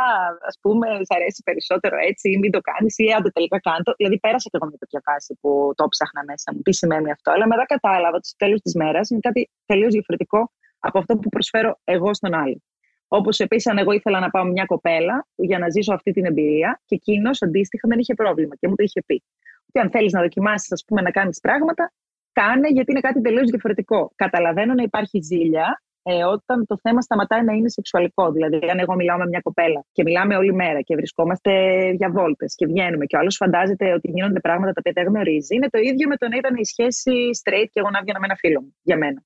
ας 0.47 0.57
πούμε, 0.61 0.87
σ' 1.01 1.13
αρέσει 1.15 1.41
περισσότερο 1.45 1.95
έτσι 2.09 2.29
ή 2.29 2.37
μην 2.37 2.51
το 2.51 2.59
κάνεις 2.61 2.97
ή 2.97 3.05
άντε 3.17 3.29
τελικά 3.29 3.59
κάντο. 3.59 3.93
Δηλαδή 3.97 4.19
πέρασα 4.19 4.49
και 4.49 4.57
εγώ 4.59 4.67
μια 4.67 4.77
τέτοια 4.77 5.01
φάση 5.03 5.37
που 5.41 5.71
το 5.75 5.87
ψάχνα 5.87 6.23
μέσα 6.27 6.47
μου, 6.53 6.61
τι 6.61 6.73
σημαίνει 6.73 7.11
αυτό. 7.11 7.31
Αλλά 7.31 7.47
μετά 7.47 7.65
κατάλαβα 7.65 8.15
ότι 8.15 8.27
στο 8.27 8.37
τέλος 8.37 8.61
της 8.61 8.73
μέρας 8.75 9.09
είναι 9.09 9.19
κάτι 9.19 9.49
τελείως 9.65 9.93
διαφορετικό 9.93 10.51
από 10.79 10.99
αυτό 10.99 11.17
που 11.17 11.29
προσφέρω 11.29 11.79
εγώ 11.83 12.13
στον 12.13 12.33
άλλο. 12.33 12.61
Όπως 13.07 13.39
επίσης, 13.39 13.67
αν 13.67 13.77
εγώ 13.77 13.91
ήθελα 13.91 14.19
να 14.19 14.29
πάω 14.29 14.43
με 14.43 14.51
μια 14.51 14.65
κοπέλα 14.65 15.27
για 15.35 15.59
να 15.59 15.69
ζήσω 15.69 15.93
αυτή 15.93 16.11
την 16.11 16.25
εμπειρία 16.25 16.81
και 16.85 16.95
εκείνος 16.95 17.41
αντίστοιχα 17.41 17.87
δεν 17.87 17.99
είχε 17.99 18.13
πρόβλημα 18.13 18.55
και 18.55 18.67
μου 18.67 18.75
το 18.75 18.83
είχε 18.83 19.01
πει. 19.05 19.23
Ότι 19.67 19.79
αν 19.79 19.89
θέλεις 19.89 20.11
να 20.11 20.21
δοκιμάσεις, 20.21 20.71
ας 20.71 20.83
πούμε, 20.87 21.01
να 21.01 21.11
κάνεις 21.11 21.39
πράγματα, 21.39 21.91
κάνε 22.39 22.67
γιατί 22.75 22.91
είναι 22.91 23.05
κάτι 23.07 23.21
τελείω 23.21 23.43
διαφορετικό. 23.53 23.99
Καταλαβαίνω 24.15 24.73
να 24.73 24.83
υπάρχει 24.89 25.17
ζήλια 25.29 25.67
ε, 26.09 26.23
όταν 26.35 26.65
το 26.65 26.75
θέμα 26.83 27.01
σταματάει 27.01 27.43
να 27.49 27.53
είναι 27.53 27.69
σεξουαλικό. 27.69 28.25
Δηλαδή, 28.31 28.57
αν 28.73 28.79
εγώ 28.79 28.93
μιλάω 28.95 29.17
με 29.17 29.27
μια 29.31 29.41
κοπέλα 29.47 29.81
και 29.91 30.03
μιλάμε 30.03 30.35
όλη 30.41 30.53
μέρα 30.53 30.81
και 30.81 30.95
βρισκόμαστε 30.95 31.51
για 31.99 32.09
βόλτες 32.15 32.55
και 32.55 32.65
βγαίνουμε 32.71 33.05
και 33.05 33.15
ο 33.15 33.19
άλλος 33.19 33.35
φαντάζεται 33.35 33.93
ότι 33.97 34.07
γίνονται 34.15 34.39
πράγματα 34.39 34.71
τα 34.73 34.79
οποία 34.81 34.95
δεν 34.97 35.05
γνωρίζει, 35.11 35.55
είναι 35.55 35.69
το 35.69 35.79
ίδιο 35.89 36.07
με 36.07 36.15
το 36.17 36.27
να 36.27 36.35
ήταν 36.41 36.53
η 36.55 36.65
σχέση 36.65 37.15
straight 37.41 37.69
και 37.71 37.79
εγώ 37.81 37.89
να 37.89 37.99
βγαίνω 38.01 38.19
με 38.19 38.27
ένα 38.29 38.37
φίλο 38.43 38.59
μου 38.61 38.71
για 38.89 38.97
μένα. 38.97 39.19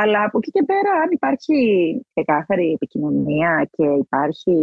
Αλλά 0.00 0.24
από 0.24 0.38
εκεί 0.38 0.50
και 0.50 0.64
πέρα, 0.70 0.90
αν 1.02 1.08
υπάρχει 1.18 1.56
ξεκάθαρη 2.14 2.72
επικοινωνία 2.72 3.68
και 3.70 3.86
υπάρχει 4.04 4.54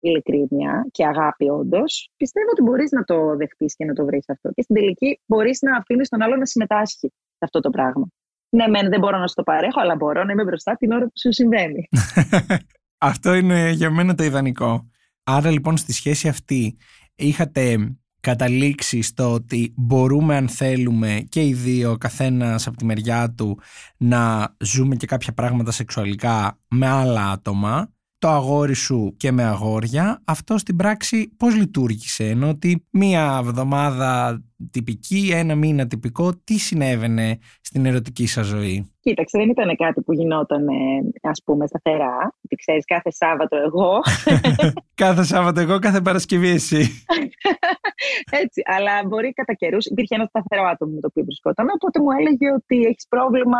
ειλικρίνεια 0.00 0.72
και 0.90 1.04
αγάπη, 1.06 1.48
όντως, 1.48 2.10
πιστεύω 2.16 2.48
ότι 2.50 2.62
μπορείς 2.62 2.90
να 2.90 3.04
το 3.04 3.36
δεχτείς 3.36 3.74
και 3.76 3.84
να 3.84 3.92
το 3.92 4.04
βρεις 4.04 4.28
αυτό. 4.28 4.48
Και 4.54 4.62
στην 4.62 4.74
τελική, 4.74 5.20
μπορείς 5.26 5.58
να 5.60 5.76
αφήνεις 5.76 6.08
τον 6.08 6.22
άλλο 6.22 6.36
να 6.36 6.46
συμμετάσχει 6.46 6.98
σε 6.98 7.12
αυτό 7.44 7.60
το 7.60 7.70
πράγμα. 7.70 8.08
Ναι, 8.50 8.68
μεν 8.68 8.88
δεν 8.88 9.00
μπορώ 9.00 9.18
να 9.18 9.26
σου 9.26 9.34
το 9.34 9.42
παρέχω, 9.42 9.80
αλλά 9.80 9.96
μπορώ 9.96 10.24
να 10.24 10.32
είμαι 10.32 10.44
μπροστά 10.44 10.76
την 10.76 10.92
ώρα 10.92 11.04
που 11.04 11.12
σου 11.20 11.32
συμβαίνει. 11.32 11.88
αυτό 13.12 13.34
είναι 13.34 13.70
για 13.70 13.90
μένα 13.90 14.14
το 14.14 14.24
ιδανικό. 14.24 14.88
Άρα 15.24 15.50
λοιπόν 15.50 15.76
στη 15.76 15.92
σχέση 15.92 16.28
αυτή 16.28 16.76
είχατε 17.14 17.96
καταλήξει 18.20 19.02
στο 19.02 19.32
ότι 19.32 19.72
μπορούμε 19.76 20.36
αν 20.36 20.48
θέλουμε 20.48 21.26
και 21.28 21.44
οι 21.44 21.54
δύο 21.54 21.96
καθένας 21.96 22.66
από 22.66 22.76
τη 22.76 22.84
μεριά 22.84 23.34
του 23.36 23.60
να 23.96 24.54
ζούμε 24.64 24.96
και 24.96 25.06
κάποια 25.06 25.32
πράγματα 25.32 25.70
σεξουαλικά 25.70 26.58
με 26.68 26.86
άλλα 26.86 27.30
άτομα 27.30 27.92
το 28.18 28.28
αγόρι 28.28 28.74
σου 28.74 29.14
και 29.16 29.32
με 29.32 29.42
αγόρια, 29.44 30.22
αυτό 30.24 30.58
στην 30.58 30.76
πράξη 30.76 31.32
πώς 31.36 31.54
λειτουργήσε, 31.54 32.24
ενώ 32.24 32.48
ότι 32.48 32.86
μία 32.90 33.38
εβδομάδα 33.42 34.40
τυπική, 34.70 35.30
ένα 35.34 35.54
μήνα 35.54 35.86
τυπικό, 35.86 36.32
τι 36.44 36.58
συνέβαινε 36.58 37.38
στην 37.60 37.86
ερωτική 37.86 38.26
σας 38.26 38.46
ζωή; 38.46 38.92
Κοίταξε, 39.00 39.38
δεν 39.38 39.48
ήταν 39.48 39.76
κάτι 39.76 40.00
που 40.00 40.12
γινόταν, 40.12 40.66
ας 41.22 41.42
πούμε, 41.44 41.66
σταθερά. 41.66 42.34
Τι 42.48 42.56
ξέρεις, 42.56 42.84
κάθε 42.84 43.10
Σάββατο 43.12 43.56
εγώ. 43.56 44.00
κάθε 45.02 45.24
Σάββατο 45.24 45.60
εγώ, 45.60 45.78
κάθε 45.78 46.00
Παρασκευή 46.00 46.48
εσύ. 46.48 47.04
Έτσι, 48.42 48.62
αλλά 48.64 48.92
μπορεί 49.06 49.32
κατά 49.32 49.54
καιρούς. 49.54 49.86
Υπήρχε 49.86 50.14
ένα 50.14 50.24
σταθερό 50.24 50.62
άτομο 50.68 50.92
με 50.94 51.00
το 51.00 51.06
οποίο 51.10 51.24
βρισκόταν, 51.24 51.66
οπότε 51.74 52.00
μου 52.00 52.10
έλεγε 52.18 52.52
ότι 52.52 52.76
έχεις 52.84 53.06
πρόβλημα 53.08 53.58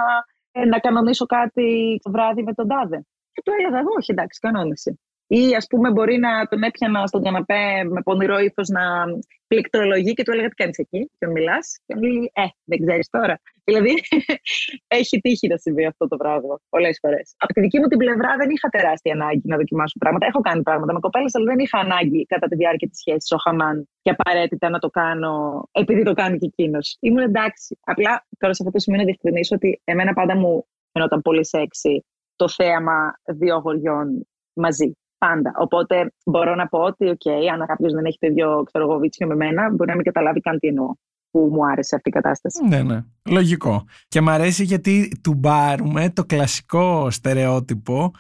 ε, 0.52 0.64
να 0.64 0.78
κανονίσω 0.78 1.26
κάτι 1.26 1.98
το 2.02 2.10
βράδυ 2.10 2.42
με 2.42 2.52
τον 2.52 2.68
τάδε. 2.68 3.06
Και 3.32 3.42
του 3.44 3.52
έλεγα 3.58 3.78
εγώ, 3.78 3.90
όχι 3.98 4.12
εντάξει, 4.12 4.38
κανόνισε. 4.40 4.98
Ή 5.30 5.54
ας 5.54 5.66
πούμε, 5.66 5.90
μπορεί 5.90 6.16
να 6.18 6.46
τον 6.46 6.62
έπιανα 6.62 7.06
στον 7.06 7.22
καναπέ 7.22 7.84
με 7.84 8.02
πονηρό 8.02 8.38
ύφος 8.38 8.68
να 8.68 8.82
πληκτρολογεί 9.46 10.12
και 10.12 10.22
του 10.22 10.32
έλεγα 10.32 10.48
τι 10.48 10.54
κάνεις 10.54 10.78
εκεί, 10.78 11.10
και 11.18 11.26
μιλάς. 11.26 11.80
Και 11.86 11.94
μου 11.94 12.02
λέει, 12.02 12.30
Ε, 12.34 12.46
δεν 12.64 12.78
ξέρεις 12.86 13.08
τώρα. 13.08 13.40
Δηλαδή, 13.64 13.94
έχει 15.00 15.20
τύχει 15.20 15.48
να 15.48 15.56
συμβεί 15.56 15.84
αυτό 15.86 16.08
το 16.08 16.16
πράγμα 16.16 16.58
πολλές 16.68 16.98
φορές. 17.02 17.34
Από 17.36 17.52
τη 17.52 17.60
δική 17.60 17.78
μου 17.78 17.86
την 17.86 17.98
πλευρά 17.98 18.36
δεν 18.36 18.50
είχα 18.50 18.68
τεράστια 18.68 19.12
ανάγκη 19.12 19.42
να 19.44 19.56
δοκιμάσω 19.56 19.98
πράγματα. 19.98 20.26
Έχω 20.26 20.40
κάνει 20.40 20.62
πράγματα 20.62 20.92
με 20.92 21.00
κοπέλες, 21.00 21.34
αλλά 21.34 21.44
δεν 21.44 21.58
είχα 21.58 21.78
ανάγκη 21.78 22.26
κατά 22.26 22.46
τη 22.48 22.54
διάρκεια 22.56 22.88
της 22.88 22.98
σχέσης 22.98 23.32
ο 23.32 23.36
Χαμάν 23.36 23.88
και 24.02 24.10
απαραίτητα 24.10 24.68
να 24.68 24.78
το 24.78 24.88
κάνω 24.88 25.68
επειδή 25.72 26.02
το 26.02 26.12
κάνει 26.12 26.38
και 26.38 26.46
εκείνος. 26.46 26.96
Ήμουν 27.00 27.22
εντάξει. 27.22 27.78
Απλά 27.84 28.26
τώρα 28.38 28.54
σε 28.54 28.62
αυτό 28.62 28.72
το 28.74 28.78
σημείο 28.78 28.98
να 28.98 29.04
διευκρινίσω 29.04 29.54
ότι 29.54 29.80
εμένα 29.84 30.12
πάντα 30.12 30.36
μου 30.36 30.66
φαινόταν 30.92 31.22
πολύ 31.22 31.46
σεξy 31.46 31.98
το 32.38 32.48
θέαμα 32.48 33.18
δύο 33.24 33.54
αγοριών 33.54 34.26
μαζί. 34.52 34.92
Πάντα. 35.18 35.52
Οπότε 35.56 36.12
μπορώ 36.24 36.54
να 36.54 36.68
πω 36.68 36.78
ότι, 36.78 37.16
OK, 37.18 37.30
αν 37.52 37.66
κάποιος 37.66 37.92
δεν 37.92 38.04
έχει 38.04 38.18
το 38.18 38.26
ίδιο 38.26 38.62
ξέρω 38.62 38.98
βίτσιο 38.98 39.26
με 39.26 39.34
μένα, 39.34 39.70
μπορεί 39.70 39.90
να 39.90 39.94
μην 39.94 40.04
καταλάβει 40.04 40.40
καν 40.40 40.58
τι 40.58 40.68
εννοώ 40.68 40.94
που 41.30 41.48
μου 41.52 41.66
άρεσε 41.66 41.94
αυτή 41.94 42.08
η 42.08 42.12
κατάσταση. 42.12 42.64
Ναι, 42.64 42.82
ναι. 42.82 43.04
Λογικό. 43.30 43.84
Και 44.08 44.20
μου 44.20 44.30
αρέσει 44.30 44.64
γιατί 44.64 45.20
του 45.22 45.34
μπάρουμε 45.34 46.10
το 46.10 46.24
κλασικό 46.24 47.10
στερεότυπο 47.10 48.12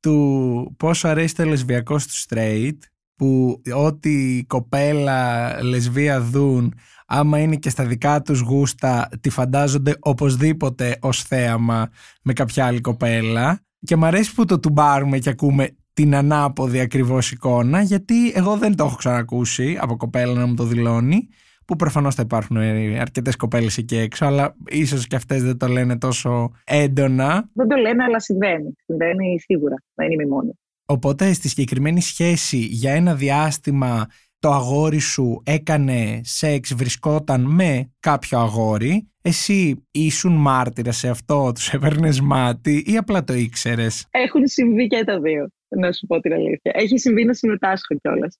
του 0.00 0.74
πόσο 0.76 1.08
αρέσει 1.08 1.34
το 1.34 1.44
λεσβιακό 1.44 1.94
του 1.96 2.28
straight 2.28 2.78
που 3.14 3.62
ό,τι 3.74 4.44
κοπέλα 4.46 5.52
λεσβία 5.62 6.20
δουν 6.20 6.74
άμα 7.06 7.38
είναι 7.38 7.56
και 7.56 7.70
στα 7.70 7.84
δικά 7.84 8.22
τους 8.22 8.40
γούστα, 8.40 9.08
τη 9.20 9.30
φαντάζονται 9.30 9.96
οπωσδήποτε 10.00 10.98
ως 11.00 11.22
θέαμα 11.22 11.90
με 12.22 12.32
κάποια 12.32 12.66
άλλη 12.66 12.80
κοπέλα. 12.80 13.60
Και 13.80 13.96
μ' 13.96 14.04
αρέσει 14.04 14.34
που 14.34 14.44
το 14.44 14.60
τουμπάρουμε 14.60 15.18
και 15.18 15.28
ακούμε 15.28 15.76
την 15.92 16.14
ανάποδη 16.14 16.80
ακριβώς 16.80 17.30
εικόνα, 17.30 17.80
γιατί 17.80 18.30
εγώ 18.34 18.56
δεν 18.56 18.76
το 18.76 18.84
έχω 18.84 18.96
ξανακούσει 18.96 19.78
από 19.80 19.96
κοπέλα 19.96 20.32
να 20.32 20.46
μου 20.46 20.54
το 20.54 20.64
δηλώνει 20.64 21.28
που 21.66 21.76
προφανώς 21.76 22.14
θα 22.14 22.22
υπάρχουν 22.22 22.56
αρκετές 23.00 23.36
κοπέλες 23.36 23.78
εκεί 23.78 23.96
έξω, 23.96 24.24
αλλά 24.24 24.56
ίσως 24.68 25.06
και 25.06 25.16
αυτές 25.16 25.42
δεν 25.42 25.56
το 25.56 25.66
λένε 25.66 25.98
τόσο 25.98 26.50
έντονα. 26.64 27.48
Δεν 27.52 27.68
το 27.68 27.76
λένε, 27.76 28.04
αλλά 28.04 28.20
συμβαίνει. 28.20 28.72
Συμβαίνει 28.84 29.40
σίγουρα. 29.40 29.74
Δεν 29.94 30.10
είμαι 30.10 30.26
μόνη. 30.26 30.50
Οπότε 30.86 31.32
στη 31.32 31.48
συγκεκριμένη 31.48 32.00
σχέση 32.00 32.56
για 32.56 32.92
ένα 32.92 33.14
διάστημα 33.14 34.06
το 34.46 34.52
αγόρι 34.52 34.98
σου 34.98 35.42
έκανε 35.44 36.20
σεξ, 36.24 36.74
βρισκόταν 36.74 37.40
με 37.40 37.92
κάποιο 38.00 38.38
αγόρι, 38.38 39.08
εσύ 39.22 39.86
ήσουν 39.90 40.32
μάρτυρα 40.32 40.92
σε 40.92 41.08
αυτό, 41.08 41.52
τους 41.54 41.72
έπαιρνες 41.72 42.20
μάτι 42.20 42.84
ή 42.86 42.96
απλά 42.96 43.24
το 43.24 43.34
ήξερες; 43.34 44.06
Έχουν 44.10 44.46
συμβεί 44.46 44.86
και 44.86 45.04
τα 45.04 45.20
δύο, 45.20 45.48
να 45.68 45.92
σου 45.92 46.06
πω 46.06 46.20
την 46.20 46.32
αλήθεια. 46.32 46.72
Έχει 46.74 46.98
συμβεί 46.98 47.24
να 47.24 47.34
συμμετάσχω 47.34 47.94
κιόλας. 47.94 48.38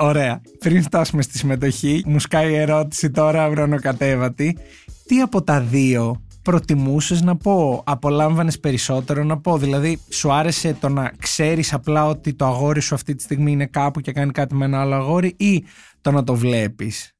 Ωραία. 0.00 0.40
Πριν 0.58 0.82
φτάσουμε 0.82 1.22
στη 1.22 1.38
συμμετοχή, 1.38 2.02
μου 2.06 2.18
σκάει 2.18 2.50
η 2.50 2.56
ερώτηση 2.56 3.10
τώρα 3.10 3.50
βρονοκατέβατη. 3.50 4.58
Τι 5.06 5.20
από 5.20 5.42
τα 5.42 5.60
δύο 5.60 6.22
προτιμούσες 6.42 7.22
να 7.22 7.36
πω, 7.36 7.82
απολάμβανες 7.86 8.60
περισσότερο 8.60 9.24
να 9.24 9.40
πω, 9.40 9.56
δηλαδή 9.56 10.00
σου 10.10 10.32
άρεσε 10.32 10.76
το 10.80 10.88
να 10.88 11.12
ξέρεις 11.18 11.72
απλά 11.72 12.06
ότι 12.06 12.34
το 12.34 12.44
αγόρι 12.44 12.80
σου 12.80 12.94
αυτή 12.94 13.14
τη 13.14 13.22
στιγμή 13.22 13.52
είναι 13.52 13.66
κάπου 13.66 14.00
και 14.00 14.12
κάνει 14.12 14.30
κάτι 14.30 14.54
με 14.54 14.64
ένα 14.64 14.80
άλλο 14.80 14.94
αγόρι 14.94 15.34
ή 15.38 15.64
το 16.00 16.10
να 16.10 16.24
το 16.24 16.34
βλέπεις; 16.34 17.12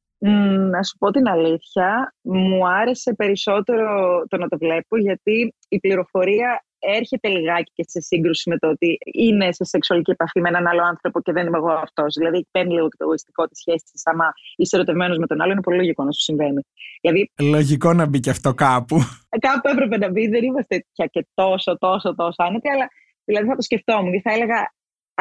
να 0.70 0.82
σου 0.82 0.96
πω 0.98 1.10
την 1.10 1.28
αλήθεια, 1.28 2.14
μου 2.22 2.68
άρεσε 2.68 3.14
περισσότερο 3.14 3.86
το 4.28 4.36
να 4.36 4.48
το 4.48 4.58
βλέπω 4.58 4.98
γιατί 4.98 5.54
η 5.68 5.78
πληροφορία 5.78 6.62
έρχεται 6.78 7.28
λιγάκι 7.28 7.72
και 7.74 7.84
σε 7.88 8.00
σύγκρουση 8.00 8.50
με 8.50 8.58
το 8.58 8.68
ότι 8.68 8.98
είναι 9.12 9.52
σε 9.52 9.64
σεξουαλική 9.64 10.10
επαφή 10.10 10.40
με 10.40 10.48
έναν 10.48 10.66
άλλο 10.66 10.82
άνθρωπο 10.82 11.20
και 11.20 11.32
δεν 11.32 11.46
είμαι 11.46 11.56
εγώ 11.56 11.70
αυτός. 11.70 12.14
Δηλαδή, 12.14 12.46
παίρνει 12.50 12.72
λίγο 12.72 12.88
το 12.88 12.96
εγωιστικό 12.98 13.46
της 13.48 13.58
σχέσης 13.58 13.90
τη. 13.90 14.00
Άμα 14.04 14.32
είσαι 14.56 14.76
ερωτευμένος 14.76 15.18
με 15.18 15.26
τον 15.26 15.40
άλλο, 15.40 15.52
είναι 15.52 15.60
πολύ 15.60 15.76
λογικό 15.76 16.04
να 16.04 16.12
σου 16.12 16.20
συμβαίνει. 16.20 16.60
Δηλαδή, 17.00 17.30
λογικό 17.40 17.92
να 17.92 18.06
μπει 18.06 18.20
και 18.20 18.30
αυτό 18.30 18.54
κάπου. 18.54 18.96
Ε, 19.28 19.38
κάπου 19.38 19.68
έπρεπε 19.68 19.96
να 19.96 20.10
μπει. 20.10 20.28
Δεν 20.28 20.44
είμαστε 20.44 20.84
πια 20.92 21.06
και 21.06 21.26
τόσο, 21.34 21.78
τόσο, 21.78 22.14
τόσο 22.14 22.36
άνετοι, 22.36 22.68
αλλά 22.68 22.88
δηλαδή 23.24 23.46
θα 23.46 23.54
το 23.54 23.62
σκεφτόμουν. 23.62 24.20
Θα 24.22 24.32
έλεγα, 24.32 24.72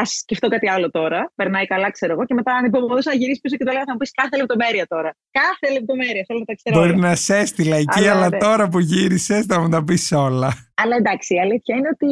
ας 0.02 0.10
σκεφτώ 0.10 0.48
κάτι 0.48 0.70
άλλο 0.70 0.92
τώρα. 0.92 1.32
Περνάει 1.36 1.66
καλά, 1.66 1.92
ξέρω 1.92 2.14
εγώ, 2.14 2.26
και 2.26 2.34
μετά 2.34 2.52
ανυπομονώ 2.54 3.00
να 3.04 3.14
γυρίσεις 3.14 3.42
πίσω 3.42 3.56
και 3.56 3.64
το 3.64 3.72
λέω 3.72 3.84
θα 3.86 3.92
μου 3.92 3.98
πεις 3.98 4.12
κάθε 4.12 4.38
λεπτομέρεια 4.38 4.86
τώρα. 4.88 5.16
Κάθε 5.32 5.74
λεπτομέρεια. 5.74 6.24
Θέλω 6.28 6.40
να 6.40 6.46
τα 6.46 6.56
ξέρω. 6.56 6.80
Μπορεί 6.80 6.98
να 6.98 7.16
σε 7.16 7.38
έστειλα 7.38 7.76
εκεί, 7.76 8.08
αλλά, 8.08 8.26
αλλά 8.26 8.38
τώρα 8.38 8.70
που 8.70 8.80
γύρισες 8.80 9.46
θα 9.46 9.60
μου 9.60 9.70
τα 9.70 9.84
πεις 9.84 10.12
όλα. 10.12 10.50
Αλλά 10.74 10.96
εντάξει, 10.96 11.36
η 11.36 11.40
αλήθεια 11.40 11.76
είναι 11.76 11.90
ότι 11.96 12.12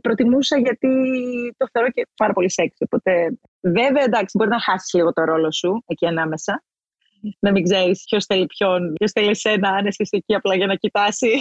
προτιμούσα 0.00 0.58
γιατί 0.58 0.88
το 1.56 1.66
θεωρώ 1.72 1.90
και 1.90 2.06
πάρα 2.16 2.32
πολύ 2.32 2.50
σεξ. 2.50 2.76
Οπότε, 2.78 3.12
βέβαια, 3.60 4.04
εντάξει, 4.04 4.36
μπορεί 4.38 4.50
να 4.50 4.60
χάσεις 4.60 4.92
λίγο 4.94 5.12
το 5.12 5.24
ρόλο 5.24 5.52
σου 5.52 5.84
εκεί 5.86 6.06
ανάμεσα 6.06 6.62
να 7.38 7.50
μην 7.50 7.62
ξέρεις 7.62 8.04
ποιος 8.04 8.24
θέλει 8.24 8.46
ποιον, 8.46 8.92
ποιος 8.92 9.10
θέλει 9.10 9.28
εσένα, 9.28 9.68
αν 9.68 9.86
είσαι 9.86 10.02
εκεί 10.10 10.34
απλά 10.34 10.54
για 10.54 10.66
να 10.66 10.74
κοιτάσει. 10.74 11.40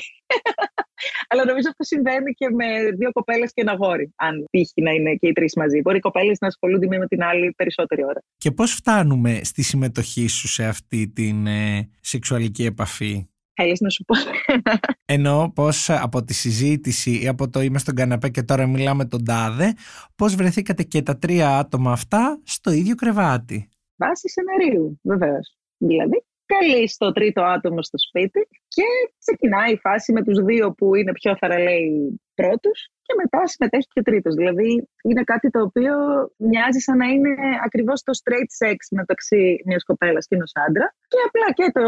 Αλλά 1.27 1.45
νομίζω 1.45 1.69
αυτό 1.69 1.83
συμβαίνει 1.83 2.31
και 2.31 2.49
με 2.49 2.65
δύο 2.97 3.11
κοπέλες 3.11 3.53
και 3.53 3.61
ένα 3.61 3.73
γόρι. 3.73 4.13
Αν 4.15 4.45
τύχει 4.49 4.81
να 4.81 4.91
είναι 4.91 5.15
και 5.15 5.27
οι 5.27 5.31
τρεις 5.31 5.53
μαζί. 5.55 5.81
Μπορεί 5.81 5.97
οι 5.97 5.99
κοπέλες 5.99 6.37
να 6.39 6.47
ασχολούνται 6.47 6.87
μία 6.87 6.99
με 6.99 7.07
την 7.07 7.23
άλλη 7.23 7.53
περισσότερη 7.55 8.03
ώρα. 8.03 8.21
Και 8.37 8.51
πώς 8.51 8.73
φτάνουμε 8.73 9.39
στη 9.43 9.61
συμμετοχή 9.61 10.27
σου 10.27 10.47
σε 10.47 10.65
αυτή 10.65 11.07
την 11.07 11.47
ε, 11.47 11.89
σεξουαλική 12.01 12.65
επαφή; 12.65 13.27
Θέλεις 13.53 13.79
να 13.79 13.89
σου 13.89 14.03
πω; 14.03 14.15
Ενώ 15.15 15.51
πώς 15.55 15.89
από 15.89 16.23
τη 16.23 16.33
συζήτηση 16.33 17.21
ή 17.21 17.27
από 17.27 17.49
το 17.49 17.61
είμαι 17.61 17.79
στον 17.79 17.95
καναπέ 17.95 18.29
και 18.29 18.43
τώρα 18.43 18.67
μιλάμε 18.67 19.05
τον 19.05 19.25
τάδε, 19.25 19.73
πώς 20.15 20.35
βρεθήκατε 20.35 20.83
και 20.83 21.01
τα 21.01 21.17
τρία 21.17 21.57
άτομα 21.57 21.91
αυτά 21.91 22.41
στο 22.43 22.71
ίδιο 22.71 22.95
κρεβάτι; 22.95 23.69
Βάσει 23.95 24.29
σεναρίου, 24.29 24.99
βεβαίως. 25.01 25.57
Δηλαδή, 25.77 26.23
καλεί 26.53 26.83
το 26.97 27.11
τρίτο 27.11 27.41
άτομο 27.55 27.81
στο 27.81 27.97
σπίτι 28.07 28.41
και 28.75 28.87
ξεκινάει 29.23 29.71
η 29.73 29.79
φάση 29.85 30.09
με 30.13 30.21
τους 30.23 30.37
δύο 30.49 30.65
που 30.77 30.95
είναι 30.95 31.11
πιο 31.11 31.31
θαραλέοι 31.39 32.21
πρώτους 32.39 32.79
και 33.05 33.13
μετά 33.21 33.41
συμμετέχει 33.47 33.87
και 33.93 33.99
ο 34.03 34.05
τρίτος. 34.09 34.33
Δηλαδή, 34.39 34.69
είναι 35.07 35.23
κάτι 35.31 35.47
το 35.55 35.59
οποίο 35.67 35.93
μοιάζει 36.49 36.79
σαν 36.85 36.97
να 37.01 37.07
είναι 37.13 37.33
ακριβώς 37.65 37.97
το 38.07 38.11
straight 38.21 38.51
sex 38.61 38.77
μεταξύ 38.99 39.41
μιας 39.67 39.83
κοπέλας 39.89 40.23
και 40.27 40.35
ενός 40.35 40.51
άντρα 40.65 40.87
και 41.11 41.19
απλά 41.27 41.47
και 41.57 41.67
το 41.77 41.85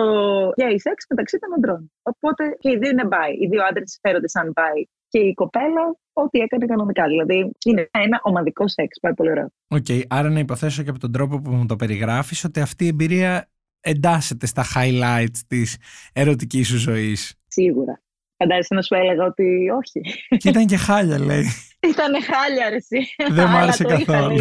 gay 0.61 0.75
sex 0.85 0.97
μεταξύ 1.09 1.37
των 1.41 1.49
αντρών. 1.57 1.81
Οπότε 2.11 2.43
και 2.61 2.69
οι 2.71 2.77
δύο 2.81 2.89
είναι 2.93 3.07
bi. 3.13 3.29
Οι 3.41 3.47
δύο 3.51 3.61
άντρες 3.69 3.99
φέρονται 4.01 4.29
σαν 4.35 4.53
bi 4.57 4.77
και 5.07 5.19
η 5.19 5.33
κοπέλα 5.33 5.83
ό,τι 6.13 6.39
έκανε 6.39 6.65
κανονικά. 6.65 7.03
Δηλαδή 7.07 7.51
είναι 7.65 7.89
ένα 7.91 8.19
ομαδικό 8.23 8.67
σεξ. 8.67 8.99
Πάει 8.99 9.13
πολύ 9.13 9.31
ωραίο. 9.31 9.49
OK, 9.67 9.85
okay, 9.87 10.01
άρα 10.07 10.29
να 10.29 10.39
υποθέσω 10.39 10.83
και 10.83 10.89
από 10.89 10.99
τον 10.99 11.11
τρόπο 11.11 11.41
που 11.41 11.51
μου 11.51 11.65
το 11.65 11.75
περιγράφεις 11.75 12.43
ότι 12.43 12.59
αυτή 12.59 12.83
η 12.85 12.87
εμπειρία 12.87 13.49
εντάσσεται 13.81 14.45
στα 14.45 14.65
highlights 14.75 15.39
της 15.47 15.77
ερωτικής 16.13 16.67
σου 16.67 16.77
ζωής; 16.77 17.35
Σίγουρα. 17.47 18.01
Φαντάζεσαι 18.37 18.73
να 18.73 18.81
σου 18.81 18.95
έλεγα 18.95 19.25
ότι 19.25 19.69
όχι. 19.69 20.01
Και 20.37 20.49
ήταν 20.49 20.65
και 20.65 20.77
χάλια, 20.77 21.19
λέει. 21.19 21.45
Ήταν 21.93 22.23
χάλια, 22.23 22.65
αρεσί. 22.65 22.99
Δεν 23.31 23.49
μου 23.49 23.57
άρεσε 23.57 23.83
καθόλου. 23.83 24.35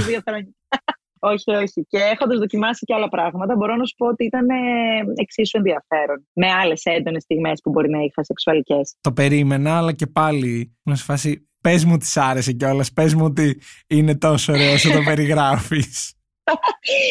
όχι, 1.18 1.50
όχι. 1.50 1.86
Και 1.88 1.98
έχοντας 1.98 2.38
δοκιμάσει 2.38 2.84
και 2.84 2.94
άλλα 2.94 3.08
πράγματα, 3.08 3.56
μπορώ 3.56 3.76
να 3.76 3.84
σου 3.84 3.94
πω 3.96 4.06
ότι 4.06 4.24
ήταν 4.24 4.46
εξίσου 5.14 5.56
ενδιαφέρον. 5.56 6.28
Με 6.32 6.46
άλλες 6.50 6.82
έντονες 6.84 7.22
στιγμές 7.22 7.60
που 7.62 7.70
μπορεί 7.70 7.90
να 7.90 7.98
είχα 7.98 8.24
σεξουαλικές. 8.24 8.96
Το 9.00 9.12
περίμενα, 9.12 9.76
αλλά 9.76 9.92
και 9.92 10.06
πάλι 10.06 10.76
να 10.82 10.94
σου 10.94 11.04
φάσει. 11.04 11.44
Πες 11.60 11.84
μου 11.84 11.96
τι 11.96 12.12
άρεσε 12.14 12.52
κιόλας. 12.52 12.92
Πες 12.92 13.14
μου 13.14 13.24
ότι 13.24 13.60
είναι 13.86 14.16
τόσο 14.16 14.52
ωραίο 14.52 14.72
όσο 14.72 14.92
το 14.92 15.02
περιγράφεις. 15.08 16.14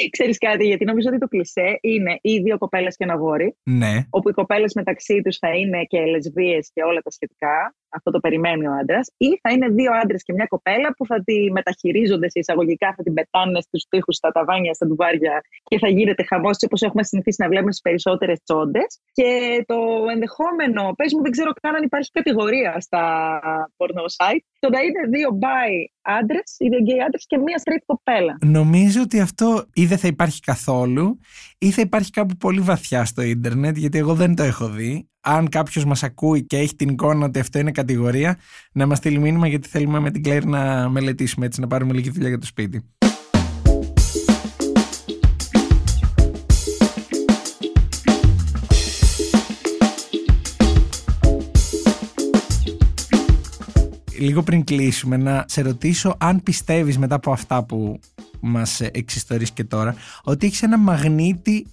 Ξέρεις 0.10 0.38
κάτι, 0.38 0.66
γιατί 0.66 0.86
νομίζω 0.86 1.10
ότι 1.10 1.18
το 1.18 1.28
κλισέ 1.28 1.78
είναι 1.82 2.20
ή 2.22 2.40
δύο 2.40 2.58
κοπέλες 2.58 2.96
και 2.96 3.04
ένα 3.04 3.16
γόρι. 3.16 3.58
Ναι. 3.64 4.06
Όπου 4.10 4.30
οι 4.30 4.34
κοπέλες 4.34 4.74
μεταξύ 4.74 5.22
τους 5.22 5.38
θα 5.38 5.56
είναι 5.56 5.84
και 5.84 6.06
λεσβείε 6.06 6.60
και 6.74 6.84
όλα 6.84 7.02
τα 7.02 7.12
σχετικά. 7.12 7.76
Αυτό 7.90 8.12
το 8.12 8.20
περιμένει 8.20 8.68
ο 8.68 8.74
άντρας. 8.82 9.12
Ή 9.18 9.40
θα 9.42 9.52
είναι 9.52 9.68
δύο 9.68 9.92
άντρες 10.04 10.24
και 10.24 10.34
μια 10.34 10.46
κοπέλα 10.46 10.94
που 10.98 11.06
θα 11.06 11.24
τη 11.24 11.52
μεταχειρίζονται 11.52 12.30
σε 12.30 12.40
εισαγωγικά, 12.40 12.94
θα 12.98 13.04
την 13.04 13.14
πετάνε 13.14 13.62
στους 13.62 13.84
τοίχους, 13.90 14.16
στα 14.16 14.32
ταβάνια, 14.32 14.74
στα 14.74 14.86
ντουβάρια 14.88 15.42
και 15.64 15.80
θα 15.80 15.88
γίνεται 15.88 16.24
χαμός 16.24 16.58
όπως 16.66 16.82
έχουμε 16.82 17.04
συνηθίσει 17.04 17.42
να 17.42 17.48
βλέπουμε 17.48 17.72
στις 17.72 17.82
περισσότερες 17.82 18.40
τσόντες. 18.44 19.00
Και 19.12 19.30
το 19.68 19.76
ενδεχόμενο, 20.12 20.94
πες 20.96 21.14
μου, 21.14 21.22
δεν 21.22 21.32
ξέρω 21.32 21.52
καν 21.62 21.76
αν 21.76 21.84
υπάρχει 21.84 22.12
κατηγορία 22.12 22.80
στα 22.80 23.04
porno 23.78 24.06
site, 24.18 24.44
το 24.60 24.70
να 24.70 24.80
είναι 24.80 25.02
δύο 25.10 25.30
bi 25.42 25.72
άντρες, 26.02 26.56
ή 26.58 26.68
δύο 26.68 26.80
gay 26.88 27.00
άντρες 27.06 27.26
και 27.28 27.38
μία 27.38 27.62
straight 27.64 27.84
κοπέλα. 27.86 28.38
Νομίζω 28.46 29.02
ότι 29.02 29.20
αυτό 29.20 29.66
ή 29.74 29.86
δεν 29.86 29.98
θα 29.98 30.08
υπάρχει 30.08 30.40
καθόλου 30.40 31.20
ή 31.62 31.72
θα 31.72 31.82
υπάρχει 31.82 32.12
κάπου 32.12 32.38
πολύ 32.38 32.60
βαθιά 32.60 33.06
στο 33.06 33.22
ίντερνετ 33.22 33.78
γιατί 33.78 33.98
εγώ 33.98 34.14
δεν 34.14 34.36
το 34.36 34.44
έχω 34.44 34.70
δει. 34.70 35.08
Αν 35.22 35.50
κάποιος 35.50 35.86
μας 35.86 36.04
ακούει 36.04 36.46
και 36.46 36.58
έχει 36.58 36.76
την 36.76 36.90
εικόνα 36.90 37.26
ότι 37.26 37.40
αυτό 37.40 37.60
είναι 37.60 37.72
κατηγορία, 37.72 38.38
να 38.72 38.86
μας 38.86 38.98
στείλει 38.98 39.20
μήνυμα 39.20 39.48
γιατί 39.48 39.68
θέλουμε 39.68 40.00
με 40.00 40.12
την 40.12 40.24
Κλέρ 40.24 40.46
να 40.46 40.90
μελετήσουμε 40.90 41.46
έτσι, 41.46 41.62
να 41.62 41.68
πάρουμε 41.68 41.94
λίγη 41.94 42.10
δουλειά 42.10 42.30
για 42.30 42.38
το 42.38 42.46
σπίτι. 42.46 42.84
λίγο 54.20 54.44
πριν 54.44 54.64
κλείσουμε 54.64 55.18
να 55.18 55.46
σε 55.48 55.62
ρωτήσω 55.62 56.16
αν 56.20 56.44
πιστεύεις 56.44 56.98
μετά 56.98 57.16
από 57.16 57.32
αυτά 57.32 57.66
που 57.66 58.00
μας 58.42 58.82
εξιστορείς 58.82 59.52
και 59.52 59.64
τώρα 59.64 59.96
ότι 60.24 60.46
έχεις 60.46 60.64
ένα 60.64 60.78
μαγνήτη 60.78 61.68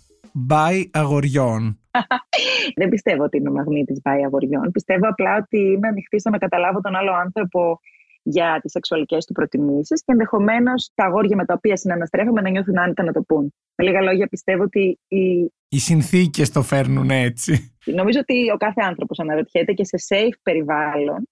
by 0.48 0.84
αγοριών. 0.90 1.80
Δεν 2.80 2.88
πιστεύω 2.88 3.22
ότι 3.24 3.36
είμαι 3.36 3.50
μαγνήτης 3.50 4.00
by 4.04 4.20
αγοριών. 4.24 4.70
Πιστεύω 4.70 5.08
απλά 5.08 5.36
ότι 5.36 5.58
είμαι 5.58 5.88
ανοιχτή 5.88 6.20
στο 6.20 6.30
να 6.30 6.38
καταλάβω 6.38 6.80
τον 6.80 6.94
άλλο 6.94 7.12
άνθρωπο 7.12 7.80
για 8.22 8.58
τις 8.62 8.70
σεξουαλικές 8.70 9.24
του 9.24 9.32
προτιμήσεις 9.32 10.04
και 10.04 10.12
ενδεχομένως 10.12 10.90
τα 10.94 11.04
αγόρια 11.04 11.36
με 11.36 11.44
τα 11.44 11.54
οποία 11.56 11.76
συναναστρέφομαι 11.76 12.40
να 12.40 12.50
νιώθουν 12.50 12.78
άνετα 12.78 13.02
να 13.02 13.12
το 13.12 13.22
πούν. 13.22 13.54
Με 13.74 13.84
λίγα 13.84 14.00
λόγια 14.00 14.26
πιστεύω 14.26 14.62
ότι 14.62 14.98
οι... 15.08 15.52
Οι 15.68 15.78
συνθήκες 15.78 16.50
το 16.50 16.62
φέρνουν 16.62 17.10
έτσι. 17.10 17.74
Νομίζω 17.84 18.18
ότι 18.20 18.50
ο 18.50 18.56
κάθε 18.56 18.82
άνθρωπος 18.84 19.18
αναρωτιέται 19.18 19.72
και 19.72 19.84
σε 19.84 19.96
safe 20.08 20.38
περιβάλλον 20.42 21.28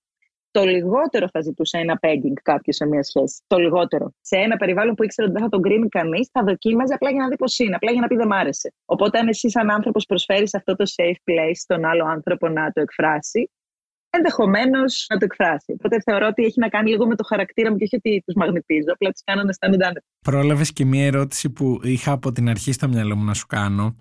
το 0.56 0.64
λιγότερο 0.64 1.26
θα 1.32 1.40
ζητούσε 1.40 1.78
ένα 1.78 1.98
pegging 2.02 2.38
κάποιος 2.42 2.76
σε 2.76 2.86
μια 2.86 3.02
σχέση. 3.02 3.42
Το 3.46 3.56
λιγότερο. 3.58 4.14
Σε 4.20 4.36
ένα 4.36 4.56
περιβάλλον 4.56 4.94
που 4.94 5.04
ήξερε 5.04 5.28
ότι 5.28 5.36
δεν 5.36 5.44
θα 5.46 5.52
τον 5.54 5.62
κρίνει 5.62 5.88
κανείς, 5.88 6.28
θα 6.32 6.42
δοκίμαζε 6.44 6.94
απλά 6.94 7.10
για 7.10 7.22
να 7.22 7.28
δει 7.28 7.36
πώς 7.36 7.58
είναι, 7.58 7.74
απλά 7.74 7.90
για 7.90 8.00
να 8.00 8.06
πει 8.06 8.16
δεν 8.16 8.26
μ' 8.26 8.32
άρεσε. 8.32 8.74
Οπότε, 8.84 9.18
αν 9.18 9.28
εσύ, 9.28 9.50
σαν 9.50 9.70
άνθρωπος, 9.70 10.06
προσφέρεις 10.06 10.54
αυτό 10.54 10.76
το 10.76 10.84
safe 10.96 11.20
place 11.30 11.58
στον 11.64 11.84
άλλο 11.84 12.04
άνθρωπο 12.04 12.48
να 12.48 12.72
το 12.72 12.80
εκφράσει, 12.80 13.50
ενδεχομένως 14.16 15.07
να 15.09 15.18
το 15.18 15.24
εκφράσει. 15.24 15.72
Οπότε 15.72 16.00
θεωρώ 16.00 16.27
ότι 16.27 16.44
έχει 16.44 16.61
να 16.61 16.68
κάνει 16.68 16.90
λίγο 16.90 17.07
με 17.07 17.16
το 17.16 17.24
χαρακτήρα 17.24 17.70
μου 17.70 17.77
και 17.77 17.85
όχι 17.85 17.96
ότι 17.96 18.22
τους 18.27 18.35
μαγνητίζω, 18.35 18.92
απλά 18.92 19.11
τους 19.11 19.22
κάνω 19.24 19.42
να 19.42 19.48
αισθάνονται 19.48 19.85
άνετα. 19.85 20.07
Πρόλαβες 20.22 20.72
και 20.72 20.85
μία 20.85 21.07
ερώτηση 21.07 21.50
που 21.50 21.81
είχα 21.83 22.12
από 22.12 22.33
την 22.33 22.48
αρχή 22.48 22.72
στο 22.72 22.88
μυαλό 22.88 23.16
μου 23.16 23.24
να 23.24 23.35
σου 23.35 23.46
κάνω. 23.46 23.94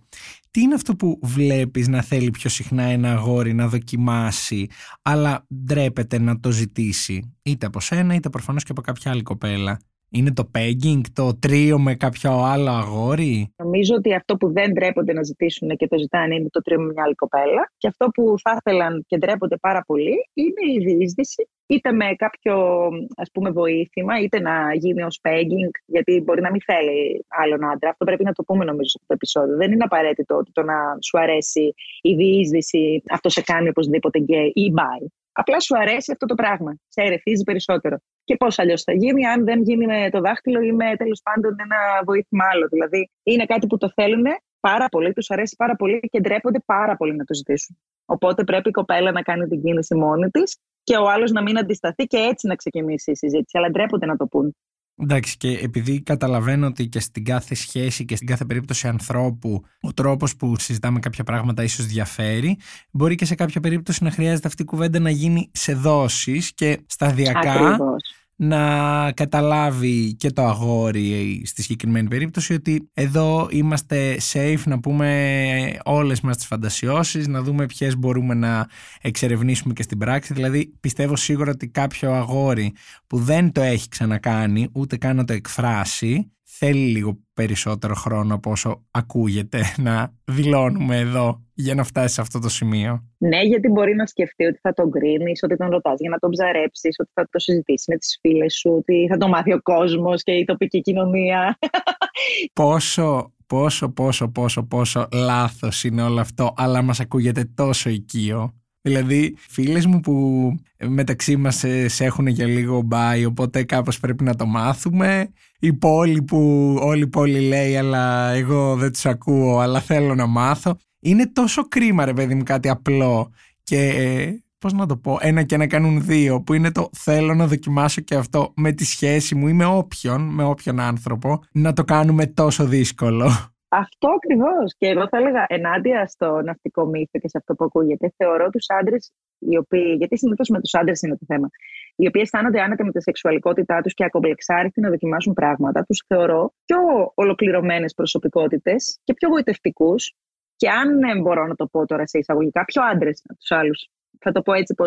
Τι 0.52 0.62
είναι 0.62 0.74
αυτό 0.74 0.96
που 0.96 1.20
βλέπεις 1.24 1.88
να 1.88 2.02
θέλει 2.02 2.32
πιο 2.32 2.50
συχνά 2.50 2.84
ένα 2.84 3.12
αγόρι 3.12 3.54
να 3.54 3.68
δοκιμάσει 3.68 4.68
αλλά 5.02 5.46
ντρέπεται 5.66 6.20
να 6.20 6.40
το 6.40 6.52
ζητήσει 6.52 7.36
είτε 7.44 7.66
από 7.66 7.80
σένα 7.80 8.14
είτε 8.14 8.30
προφανώς 8.30 8.64
και 8.64 8.72
από 8.72 8.82
κάποια 8.82 9.12
άλλη 9.12 9.22
κοπέλα; 9.22 9.80
Είναι 10.16 10.34
το 10.34 10.52
pegging, 10.56 11.02
το 11.14 11.40
τρίο 11.40 11.80
με 11.80 11.96
κάποιο 11.96 12.32
άλλο 12.32 12.70
αγόρι; 12.70 13.54
Νομίζω 13.58 13.96
ότι 13.96 14.14
αυτό 14.14 14.38
που 14.38 14.52
δεν 14.52 14.72
ντρέπονται 14.72 15.14
να 15.14 15.24
ζητήσουν 15.24 15.70
και 15.70 15.88
το 15.88 15.98
ζητάνε 15.98 16.36
είναι 16.36 16.50
το 16.50 16.62
τρίο 16.62 16.80
με 16.80 16.92
μια 16.94 17.04
άλλη 17.04 17.16
κοπέλα. 17.16 17.72
Και 17.78 17.88
αυτό 17.88 18.08
που 18.08 18.36
θα 18.42 18.58
ήθελαν 18.60 19.04
και 19.08 19.18
ντρέπονται 19.18 19.58
πάρα 19.58 19.84
πολύ 19.88 20.16
είναι 20.34 20.64
η 20.76 20.86
διείσδυση, 20.86 21.48
είτε 21.68 21.92
με 21.92 22.06
κάποιο 22.16 22.88
ας 23.16 23.30
πούμε 23.34 23.50
βοήθημα, 23.52 24.20
είτε 24.22 24.40
να 24.40 24.74
γίνει 24.74 25.04
ως 25.04 25.20
pegging, 25.22 25.74
γιατί 25.86 26.22
μπορεί 26.26 26.42
να 26.42 26.52
μην 26.52 26.62
θέλει 26.62 27.26
άλλον 27.28 27.66
άντρα. 27.66 27.90
Αυτό 27.90 28.06
πρέπει 28.06 28.24
να 28.24 28.32
το 28.32 28.44
πούμε 28.44 28.66
νομίζω 28.66 28.90
σε 28.90 28.98
αυτό 29.02 29.08
το 29.08 29.14
επεισόδιο. 29.14 29.56
Δεν 29.58 29.72
είναι 29.72 29.84
απαραίτητο 29.84 30.36
ότι 30.36 30.52
το 30.52 30.64
να 30.64 30.76
σου 31.02 31.20
αρέσει 31.20 31.74
η 32.02 32.14
διείσδυση, 32.14 33.04
αυτό 33.10 33.30
σε 33.30 33.42
κάνει 33.42 33.70
οπωσδήποτε 33.70 34.20
γκέι 34.20 34.52
ή 34.56 34.74
bi. 34.78 35.06
Απλά 35.34 35.60
σου 35.60 35.78
αρέσει 35.78 36.12
αυτό 36.12 36.26
το 36.26 36.36
πράγμα. 36.36 36.78
Σε 36.88 37.02
ερεθίζει 37.02 37.44
περισσότερο. 37.44 37.98
Και 38.24 38.36
πώς 38.36 38.60
αλλιώς 38.60 38.84
θα 38.84 38.94
γίνει, 38.94 39.26
αν 39.26 39.44
δεν 39.46 39.62
γίνει 39.62 39.86
με 39.86 40.10
το 40.10 40.20
δάχτυλο 40.20 40.62
ή 40.62 40.72
με 40.72 40.96
τέλος 40.96 41.22
πάντων 41.24 41.56
ένα 41.60 41.78
βοήθημα 42.06 42.46
άλλο. 42.52 42.68
Δηλαδή, 42.68 43.10
είναι 43.24 43.46
κάτι 43.46 43.68
που 43.68 43.78
το 43.78 43.92
θέλουν 43.96 44.26
πάρα 44.60 44.88
πολύ, 44.90 45.14
τους 45.14 45.30
αρέσει 45.30 45.56
πάρα 45.58 45.76
πολύ 45.76 46.00
και 46.00 46.20
ντρέπονται 46.20 46.60
πάρα 46.66 46.96
πολύ 46.96 47.16
να 47.16 47.24
το 47.24 47.34
ζητήσουν. 47.34 47.78
Οπότε 48.06 48.44
πρέπει 48.44 48.70
η 48.70 48.72
κοπέλα 48.72 49.12
να 49.12 49.22
κάνει 49.22 49.48
την 49.48 49.62
κίνηση 49.62 49.96
μόνη 49.96 50.30
της 50.30 50.58
και 50.84 50.98
ο 50.98 51.10
άλλος 51.10 51.32
να 51.32 51.42
μην 51.42 51.58
αντισταθεί 51.58 52.04
και 52.06 52.18
έτσι 52.18 52.48
να 52.48 52.56
ξεκινήσει 52.56 53.12
η 53.12 53.16
συζήτηση. 53.16 53.58
Αλλά 53.58 53.70
ντρέπονται 53.70 54.06
να 54.06 54.16
το 54.16 54.26
πούν. 54.28 54.56
Εντάξει 54.98 55.38
και 55.38 55.50
επειδή 55.50 56.02
καταλαβαίνω 56.02 56.68
ότι 56.68 56.88
και 56.88 57.00
στην 57.00 57.26
κάθε 57.26 57.56
σχέση 57.56 58.06
και 58.06 58.16
στην 58.16 58.28
κάθε 58.28 58.46
περίπτωση 58.46 58.88
ανθρώπου 58.88 59.64
ο 59.82 59.94
τρόπος 59.94 60.36
που 60.36 60.60
συζητάμε 60.60 61.00
κάποια 61.00 61.24
πράγματα 61.24 61.64
ίσως 61.64 61.86
διαφέρει 61.86 62.58
μπορεί 62.92 63.16
και 63.16 63.26
σε 63.26 63.36
κάποια 63.36 63.62
περίπτωση 63.62 64.04
να 64.04 64.12
χρειάζεται 64.12 64.48
αυτή 64.48 64.62
η 64.62 64.66
κουβέντα 64.66 65.00
να 65.00 65.10
γίνει 65.10 65.50
σε 65.54 65.74
δόσεις 65.74 66.54
και 66.54 66.80
σταδιακά 66.86 67.52
Ακριβώς 67.52 68.23
να 68.44 69.12
καταλάβει 69.12 70.16
και 70.16 70.32
το 70.32 70.46
αγόρι 70.46 71.42
στη 71.46 71.62
συγκεκριμένη 71.62 72.08
περίπτωση 72.08 72.54
ότι 72.54 72.90
εδώ 72.94 73.48
είμαστε 73.52 74.18
safe 74.34 74.62
να 74.66 74.80
πούμε 74.80 75.80
όλες 75.84 76.22
μας 76.22 76.38
τις 76.38 76.46
φαντασιώσεις, 76.46 77.28
να 77.28 77.42
δούμε 77.42 77.66
ποιες 77.66 77.98
μπορούμε 77.98 78.34
να 78.34 78.68
εξερευνήσουμε 79.02 79.74
και 79.74 79.84
στην 79.84 79.98
πράξη. 79.98 80.34
Δηλαδή 80.34 80.74
πιστεύω 80.80 81.16
σίγουρα 81.16 81.52
ότι 81.52 81.68
κάποιο 81.68 82.12
αγόρι 82.12 82.74
που 83.08 83.18
δεν 83.18 83.52
το 83.52 83.62
έχει 83.62 83.90
ξανακάνει 83.90 84.70
ούτε 84.74 84.98
καν 84.98 85.16
να 85.16 85.24
το 85.24 85.34
εκφράσει 85.34 86.32
θέλει 86.66 86.92
λίγο 86.92 87.18
περισσότερο 87.34 87.94
χρόνο 87.94 88.36
από 88.36 88.52
όσο 88.52 88.84
ακούγεται 88.92 89.62
να 89.78 90.14
δηλώνουμε 90.26 90.98
εδώ 90.98 91.42
για 91.54 91.76
να 91.76 91.84
φτάσει 91.84 92.14
σε 92.14 92.22
αυτό 92.22 92.40
το 92.40 92.50
σημείο. 92.50 93.04
Ναι, 93.18 93.42
γιατί 93.42 93.70
μπορεί 93.70 93.96
να 93.96 94.06
σκεφτεί 94.06 94.46
ότι 94.46 94.60
θα 94.62 94.74
τον 94.74 94.92
κρίνει, 94.92 95.32
ότι 95.42 95.56
τον 95.56 95.70
ρωτάς 95.70 96.00
για 96.00 96.10
να 96.10 96.18
τον 96.18 96.30
ψαρέψεις, 96.30 96.96
ότι 97.00 97.10
θα 97.14 97.28
το 97.32 97.40
συζητήσεις 97.40 97.88
με 97.88 97.96
τις 97.98 98.18
φίλες 98.22 98.54
σου, 98.54 98.72
ότι 98.78 99.08
θα 99.10 99.18
το 99.18 99.28
μάθει 99.28 99.54
ο 99.54 99.62
κόσμος 99.62 100.24
και 100.24 100.32
η 100.32 100.46
τοπική 100.46 100.82
κοινωνία. 100.82 101.58
Πόσο, 102.62 103.34
πόσο, 103.48 103.90
πόσο, 103.90 104.30
πόσο, 104.32 104.64
πόσο 104.64 105.08
λάθος 105.14 105.84
είναι 105.84 106.04
όλο 106.04 106.20
αυτό, 106.20 106.54
αλλά 106.56 106.82
μας 106.82 107.00
ακούγεται 107.00 107.52
τόσο 107.56 107.90
οικείο. 107.90 108.63
Δηλαδή, 108.86 109.36
φίλες 109.50 109.86
μου 109.86 110.00
που 110.00 110.56
μεταξύ 110.88 111.38
μας 111.38 111.64
σε 111.86 112.04
έχουν 112.04 112.28
για 112.28 112.46
λίγο 112.46 112.82
μπάι, 112.82 113.26
οπότε 113.26 113.64
κάπως 113.64 114.00
πρέπει 114.00 114.24
να 114.24 114.36
το 114.36 114.46
μάθουμε. 114.46 115.30
Η 115.60 115.74
πόλη 115.74 116.22
που 116.22 116.38
όλη 116.82 117.02
η 117.02 117.08
πόλη 117.08 117.40
λέει, 117.40 117.78
αλλά 117.78 118.30
εγώ 118.30 118.76
δεν 118.76 118.92
τους 118.92 119.06
ακούω, 119.06 119.60
αλλά 119.60 119.80
θέλω 119.80 120.16
να 120.16 120.26
μάθω. 120.26 120.78
Είναι 121.00 121.28
τόσο 121.28 121.68
κρίμα, 121.68 122.06
ρε 122.06 122.14
παιδί 122.14 122.36
μου, 122.36 122.44
κάτι 122.44 122.70
απλό. 122.70 123.32
Και 123.64 123.88
ε, 123.88 124.44
πώς 124.58 124.74
να 124.74 124.86
το 124.86 124.98
πω, 124.98 125.18
ένα 125.22 125.44
και 125.44 125.56
ένα 125.56 125.68
κάνουν 125.68 126.06
δύο, 126.06 126.42
που 126.42 126.54
είναι 126.54 126.72
το 126.72 126.90
θέλω 126.94 127.34
να 127.34 127.48
δοκιμάσω 127.48 128.02
και 128.02 128.16
αυτό 128.16 128.54
με 128.56 128.72
τη 128.72 128.86
σχέση 128.86 129.36
μου 129.36 129.48
ή 129.48 129.54
με 129.54 129.66
όποιον, 129.66 130.22
με 130.22 130.44
όποιον 130.44 130.80
άνθρωπο, 130.80 131.44
να 131.52 131.74
το 131.74 131.84
κάνουμε 131.84 132.26
τόσο 132.26 132.66
δύσκολο. 132.66 133.53
Αυτό 133.76 134.08
ακριβώς. 134.08 134.76
Και 134.78 134.88
εγώ 134.88 135.08
θα 135.08 135.18
έλεγα 135.18 135.46
ενάντια 135.48 136.08
στο 136.08 136.42
ναυτικό 136.42 136.86
μύθο 136.86 137.20
και 137.20 137.30
σε 137.30 137.38
αυτό 137.38 137.56
που 137.56 137.64
ακούγεται. 137.64 138.14
Θεωρώ 138.18 138.50
τους 138.50 138.66
άντρες, 138.80 139.12
οι 139.40 139.58
οποίοι, 139.58 139.96
γιατί 139.98 140.18
συνήθως 140.18 140.50
με 140.50 140.60
τους 140.60 140.74
άντρες 140.74 141.02
είναι 141.02 141.18
το 141.18 141.26
θέμα, 141.26 141.48
οι 141.96 142.08
οποίοι 142.08 142.22
αισθάνονται 142.26 142.62
άνετα 142.62 142.86
με 142.86 142.92
τη 142.92 143.02
σεξουαλικότητά 143.02 143.82
τους 143.82 143.94
και 143.94 144.04
ακομπλεξάριστοι 144.04 144.82
να 144.82 144.90
δοκιμάσουν 144.90 145.34
πράγματα, 145.34 145.84
τους 145.84 146.04
θεωρώ 146.08 146.54
πιο 146.66 146.78
ολοκληρωμένες 147.14 147.94
προσωπικότητες 147.94 149.00
και 149.04 149.14
πιο 149.14 149.30
γοητευτικούς. 149.30 150.14
Και 150.56 150.70
αν 150.70 151.22
μπορώ 151.22 151.48
να 151.48 151.56
το 151.56 151.68
πω 151.68 151.86
τώρα 151.86 152.08
σε 152.08 152.18
εισαγωγικά, 152.18 152.66
πιο 152.66 152.82
άντρες 152.84 153.22
από 153.30 153.40
τους 153.40 153.52
άλλους. 153.52 153.88
Θα 154.20 154.32
το 154.32 154.42
πω 154.42 154.54
έτσι 154.54 154.74
πώ. 154.74 154.86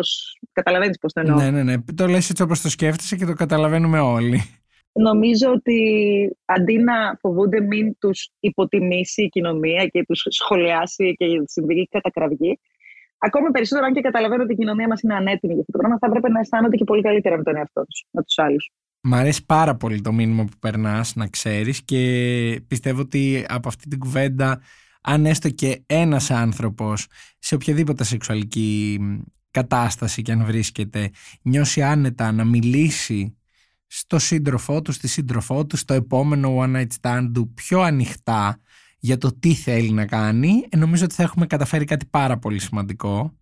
Καταλαβαίνεις 0.51 0.97
πώ 0.97 1.07
το 1.07 1.19
εννοώ. 1.19 1.37
Ναι, 1.37 1.49
ναι, 1.49 1.63
ναι. 1.63 1.75
Το 1.95 2.07
λες 2.07 2.29
έτσι 2.29 2.43
όπως 2.43 2.61
το 2.61 2.69
σκέφτεσαι 2.69 3.15
και 3.15 3.25
το 3.25 3.33
καταλαβαίνουμε 3.33 3.99
όλοι 3.99 4.41
νομίζω 5.01 5.51
ότι 5.51 5.79
αντί 6.45 6.77
να 6.77 7.17
φοβούνται 7.19 7.61
μην 7.61 7.97
τους 7.99 8.29
υποτιμήσει 8.39 9.23
η 9.23 9.29
κοινωνία 9.29 9.85
και 9.85 10.03
τους 10.07 10.25
σχολιάσει 10.29 11.13
και 11.17 11.25
συμβεί 11.45 11.87
κατακραυγή, 11.91 12.59
ακόμα 13.17 13.49
περισσότερο 13.49 13.85
αν 13.85 13.93
και 13.93 14.01
καταλαβαίνω 14.01 14.43
ότι 14.43 14.53
η 14.53 14.55
κοινωνία 14.55 14.87
μας 14.87 15.01
είναι 15.01 15.13
ανέτοιμη 15.13 15.53
για 15.53 15.61
αυτό 15.61 15.71
το 15.71 15.77
πράγμα, 15.77 15.97
θα 15.97 16.07
έπρεπε 16.07 16.29
να 16.29 16.39
αισθάνονται 16.39 16.75
και 16.75 16.83
πολύ 16.83 17.01
καλύτερα 17.01 17.37
με 17.37 17.43
τον 17.43 17.55
εαυτό 17.55 17.83
τους, 17.85 18.05
με 18.11 18.23
τους 18.23 18.37
άλλους. 18.37 18.71
Μ' 19.01 19.13
αρέσει 19.13 19.45
πάρα 19.45 19.75
πολύ 19.75 20.01
το 20.01 20.11
μήνυμα 20.11 20.43
που 20.43 20.57
περνάς, 20.59 21.15
να 21.15 21.27
ξέρεις 21.27 21.83
και 21.83 22.01
πιστεύω 22.67 23.01
ότι 23.01 23.45
από 23.47 23.67
αυτή 23.67 23.89
την 23.89 23.99
κουβέντα 23.99 24.61
αν 25.01 25.25
έστω 25.25 25.49
και 25.49 25.83
ένας 25.85 26.31
άνθρωπος 26.31 27.07
σε 27.39 27.55
οποιαδήποτε 27.55 28.03
σεξουαλική 28.03 28.99
κατάσταση 29.51 30.21
και 30.21 30.31
αν 30.31 30.45
βρίσκεται 30.45 31.09
νιώσει 31.41 31.81
άνετα 31.81 32.31
να 32.31 32.43
μιλήσει 32.45 33.36
στο 33.87 34.19
σύντροφό 34.19 34.81
του, 34.81 34.91
στη 34.91 35.07
σύντροφό 35.07 35.65
του, 35.65 35.77
στο 35.77 35.93
επόμενο 35.93 36.57
one 36.59 36.75
night 36.75 36.87
stand 37.01 37.29
του 37.33 37.53
πιο 37.53 37.81
ανοιχτά 37.81 38.59
για 38.99 39.17
το 39.17 39.39
τι 39.39 39.53
θέλει 39.53 39.91
να 39.91 40.05
κάνει, 40.05 40.65
ε, 40.69 40.77
νομίζω 40.77 41.03
ότι 41.03 41.15
θα 41.15 41.23
έχουμε 41.23 41.45
καταφέρει 41.45 41.85
κάτι 41.85 42.05
πάρα 42.05 42.37
πολύ 42.37 42.59
σημαντικό 42.59 43.37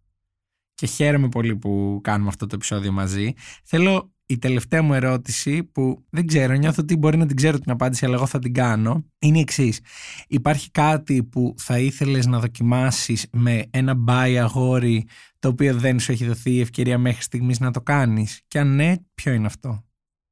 και 0.73 0.86
χαίρομαι 0.86 1.29
πολύ 1.29 1.55
που 1.55 1.99
κάνουμε 2.03 2.29
αυτό 2.29 2.45
το 2.45 2.55
επεισόδιο 2.55 2.91
μαζί. 2.91 3.34
Θέλω 3.63 4.13
η 4.25 4.38
τελευταία 4.38 4.81
μου 4.81 4.93
ερώτηση 4.93 5.63
που 5.63 6.05
δεν 6.10 6.27
ξέρω, 6.27 6.53
νιώθω 6.53 6.81
ότι 6.81 6.95
μπορεί 6.95 7.17
να 7.17 7.25
την 7.25 7.36
ξέρω 7.36 7.60
την 7.60 7.71
απάντηση, 7.71 8.05
αλλά 8.05 8.15
εγώ 8.15 8.25
θα 8.25 8.39
την 8.39 8.53
κάνω, 8.53 9.05
είναι 9.19 9.38
η 9.38 9.41
εξής. 9.41 9.79
Υπάρχει 10.27 10.71
κάτι 10.71 11.23
που 11.23 11.53
θα 11.58 11.79
ήθελες 11.79 12.25
να 12.25 12.39
δοκιμάσεις 12.39 13.27
με 13.31 13.65
ένα 13.69 13.93
μπάι 13.93 14.38
αγόρι 14.39 15.08
το 15.39 15.47
οποίο 15.47 15.75
δεν 15.75 15.99
σου 15.99 16.12
έχει 16.12 16.25
δοθεί 16.25 16.51
η 16.51 16.62
ευκαιρία 16.62 16.97
μέχρι 16.97 17.21
στιγμής 17.21 17.60
να 17.60 17.71
το 17.71 17.81
κάνεις; 17.81 18.41
Και 18.47 18.60
αν 18.60 18.75
ναι, 18.75 18.93
ποιο 19.13 19.34
είναι 19.34 19.45
αυτό; 19.45 19.85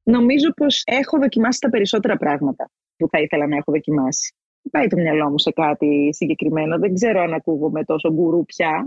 Νομίζω 0.04 0.54
πως 0.54 0.82
έχω 0.86 1.18
δοκιμάσει 1.20 1.60
τα 1.60 1.70
περισσότερα 1.70 2.18
πράγματα 2.18 2.70
που 2.98 3.08
θα 3.10 3.20
ήθελα 3.20 3.48
να 3.48 3.56
έχω 3.56 3.72
δοκιμάσει. 3.72 4.36
Πάει 4.72 4.88
το 4.88 4.98
μυαλό 4.98 5.30
μου 5.30 5.40
σε 5.40 5.52
κάτι 5.52 6.10
συγκεκριμένο. 6.14 6.80
Δεν 6.80 6.94
ξέρω 6.94 7.22
αν 7.22 7.34
ακούγομαι 7.34 7.84
τόσο 7.84 8.14
γκουρού 8.14 8.46
πια. 8.46 8.86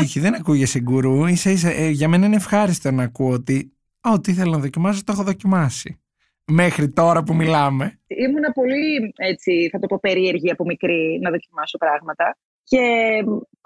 Όχι, 0.00 0.20
δεν 0.20 0.34
ακούγεσαι 0.34 0.80
γκουρού. 0.80 1.26
Ίσα, 1.26 1.50
ίσα, 1.50 1.70
ε, 1.70 1.88
για 1.88 2.08
μένα 2.08 2.26
είναι 2.26 2.36
ευχάριστο 2.36 2.90
να 2.90 3.02
ακούω 3.02 3.32
ότι 3.32 3.72
ό,τι 4.00 4.32
θέλω 4.32 4.50
να 4.50 4.58
δοκιμάσω 4.58 5.04
το 5.04 5.12
έχω 5.12 5.22
δοκιμάσει. 5.22 5.98
Μέχρι 6.46 6.92
τώρα 6.92 7.22
που 7.22 7.34
μιλάμε. 7.34 8.00
Ήμουνα 8.06 8.52
πολύ, 8.52 9.12
έτσι, 9.16 9.68
θα 9.72 9.78
το 9.78 9.86
πω, 9.86 9.98
περίεργη 10.00 10.50
από 10.50 10.64
μικρή 10.64 11.18
να 11.22 11.30
δοκιμάσω 11.30 11.78
πράγματα. 11.78 12.36
Και 12.64 12.80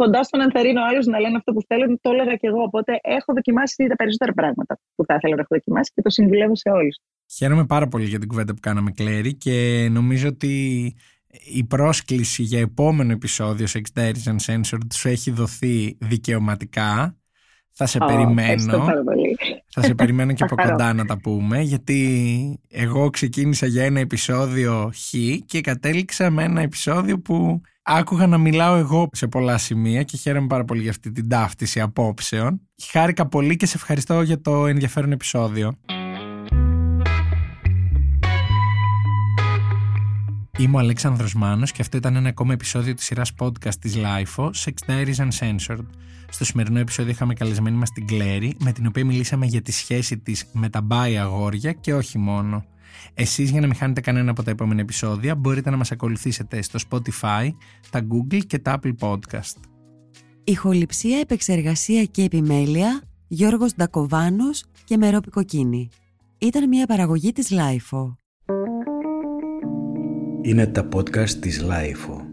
κοντά 0.03 0.23
στο 0.23 0.37
να 0.37 0.45
ενθαρρύνω 0.49 0.81
άλλους 0.89 1.07
να 1.07 1.19
λένε 1.21 1.37
αυτό 1.37 1.53
που 1.53 1.63
θέλουν, 1.69 1.99
το 2.01 2.11
έλεγα 2.11 2.35
και 2.41 2.47
εγώ. 2.47 2.63
Οπότε 2.63 2.93
έχω 3.03 3.33
δοκιμάσει 3.39 3.87
τα 3.93 3.97
περισσότερα 4.01 4.33
πράγματα 4.33 4.79
που 4.95 5.05
θα 5.05 5.15
ήθελα 5.15 5.35
να 5.35 5.41
έχω 5.41 5.55
δοκιμάσει 5.59 5.91
και 5.95 6.03
το 6.03 6.11
συμβουλεύω 6.11 6.57
σε 6.57 6.69
όλους. 6.71 6.97
Χαίρομαι 7.37 7.67
πάρα 7.67 7.87
πολύ 7.89 8.05
για 8.05 8.19
την 8.19 8.29
κουβέντα 8.29 8.53
που 8.55 8.61
κάναμε, 8.61 8.91
Κλέρι, 8.91 9.35
και 9.35 9.89
νομίζω 9.91 10.29
ότι 10.29 10.53
η 11.55 11.65
πρόσκληση 11.65 12.43
για 12.43 12.61
επόμενο 12.61 13.13
επεισόδιο 13.13 13.67
σε 13.67 13.81
Exteriors 13.85 14.27
Uncensored 14.33 14.93
σου 14.95 15.09
έχει 15.09 15.31
δοθεί 15.31 15.97
δικαιωματικά. 16.01 17.17
Θα 17.81 17.87
σε 17.87 17.99
περιμένω. 17.99 18.85
Θα 19.75 19.83
σε 19.83 19.95
περιμένω 19.95 20.33
και 20.33 20.45
από 20.45 20.55
κοντά 20.55 20.93
να 20.93 21.05
τα 21.05 21.19
πούμε, 21.21 21.61
γιατί 21.61 21.99
εγώ 22.71 23.11
ξεκίνησα 23.11 23.67
για 23.67 23.85
ένα 23.85 24.01
επεισόδιο 24.01 24.91
Χ 24.95 25.15
και 25.47 25.61
κατέληξα 25.61 26.31
με 26.31 26.43
ένα 26.43 26.61
επεισόδιο 26.61 27.21
που 27.21 27.61
άκουγα 27.91 28.27
να 28.27 28.39
μιλάω 28.39 28.77
εγώ 28.77 29.09
σε 29.13 29.27
πολλά 29.27 29.59
σημεία 29.59 30.03
και 30.03 30.17
χαίρομαι 30.17 30.47
πάρα 30.47 30.65
πολύ 30.65 30.81
για 30.81 30.91
αυτή 30.91 31.13
την 31.13 31.29
ταύτιση 31.29 31.81
απόψεων. 31.81 32.61
Χάρηκα 32.91 33.29
πολύ 33.29 33.57
και 33.57 33.67
σε 33.67 33.77
ευχαριστώ 33.77 34.23
για 34.23 34.41
το 34.41 34.67
ενδιαφέρον 34.67 35.13
επεισόδιο. 35.13 35.73
Είμαι 40.59 40.77
ο 40.77 40.79
Αλέξανδρος 40.79 41.35
Μάνος 41.35 41.73
και 41.73 41.83
αυτό 41.83 41.97
ήταν 41.97 42.17
ένα 42.17 42.29
ακόμα 42.29 42.53
επεισόδιο 42.53 42.95
της 42.95 43.05
σειράς 43.05 43.33
podcast 43.39 43.75
της 43.81 43.97
LIFO, 43.97 44.45
Sex 44.45 44.91
Diaries 44.91 45.29
Uncensored. 45.29 45.87
Στο 46.31 46.45
σημερινό 46.45 46.79
επεισόδιο 46.79 47.13
είχαμε 47.13 47.35
καλεσμένη 47.35 47.77
μας 47.77 47.91
την 47.91 48.07
Κλέρι, 48.07 48.57
με 48.59 48.73
την 48.73 48.87
οποία 48.87 49.05
μιλήσαμε 49.05 49.47
για 49.47 49.63
τη 49.63 49.73
σχέση 49.73 50.19
της 50.19 50.47
με 50.53 50.69
τα 50.69 50.81
μπάι 50.81 51.19
αγόρια 51.19 51.73
και 51.73 51.95
όχι 51.95 52.19
μόνο. 52.19 52.65
Εσείς 53.15 53.51
για 53.51 53.61
να 53.61 53.67
μην 53.67 53.77
χάνετε 53.77 54.01
κανένα 54.01 54.31
από 54.31 54.43
τα 54.43 54.51
επόμενα 54.51 54.81
επεισόδια 54.81 55.35
μπορείτε 55.35 55.71
να 55.71 55.77
μας 55.77 55.91
ακολουθήσετε 55.93 56.63
στο 56.63 56.79
Spotify, 56.91 57.51
τα 57.91 58.01
Google 58.01 58.41
και 58.47 58.59
τα 58.59 58.81
Apple 58.81 58.95
Podcast. 58.99 59.57
Ηχοληψία, 60.45 61.19
επεξεργασία 61.19 62.05
και 62.05 62.23
επιμέλεια 62.23 63.03
Γιώργος 63.29 63.75
Ντακοβάνος 63.75 64.65
και 64.85 64.97
Μερόπη 64.97 65.31
Κοκκίνη. 65.31 65.89
Ήταν 66.39 66.69
μια 66.69 66.87
παραγωγή 66.87 67.33
της 67.33 67.53
LIFO. 67.53 68.15
Είναι 70.43 70.67
τα 70.67 70.89
podcast 70.93 71.31
της 71.31 71.65
LIFO. 71.65 72.28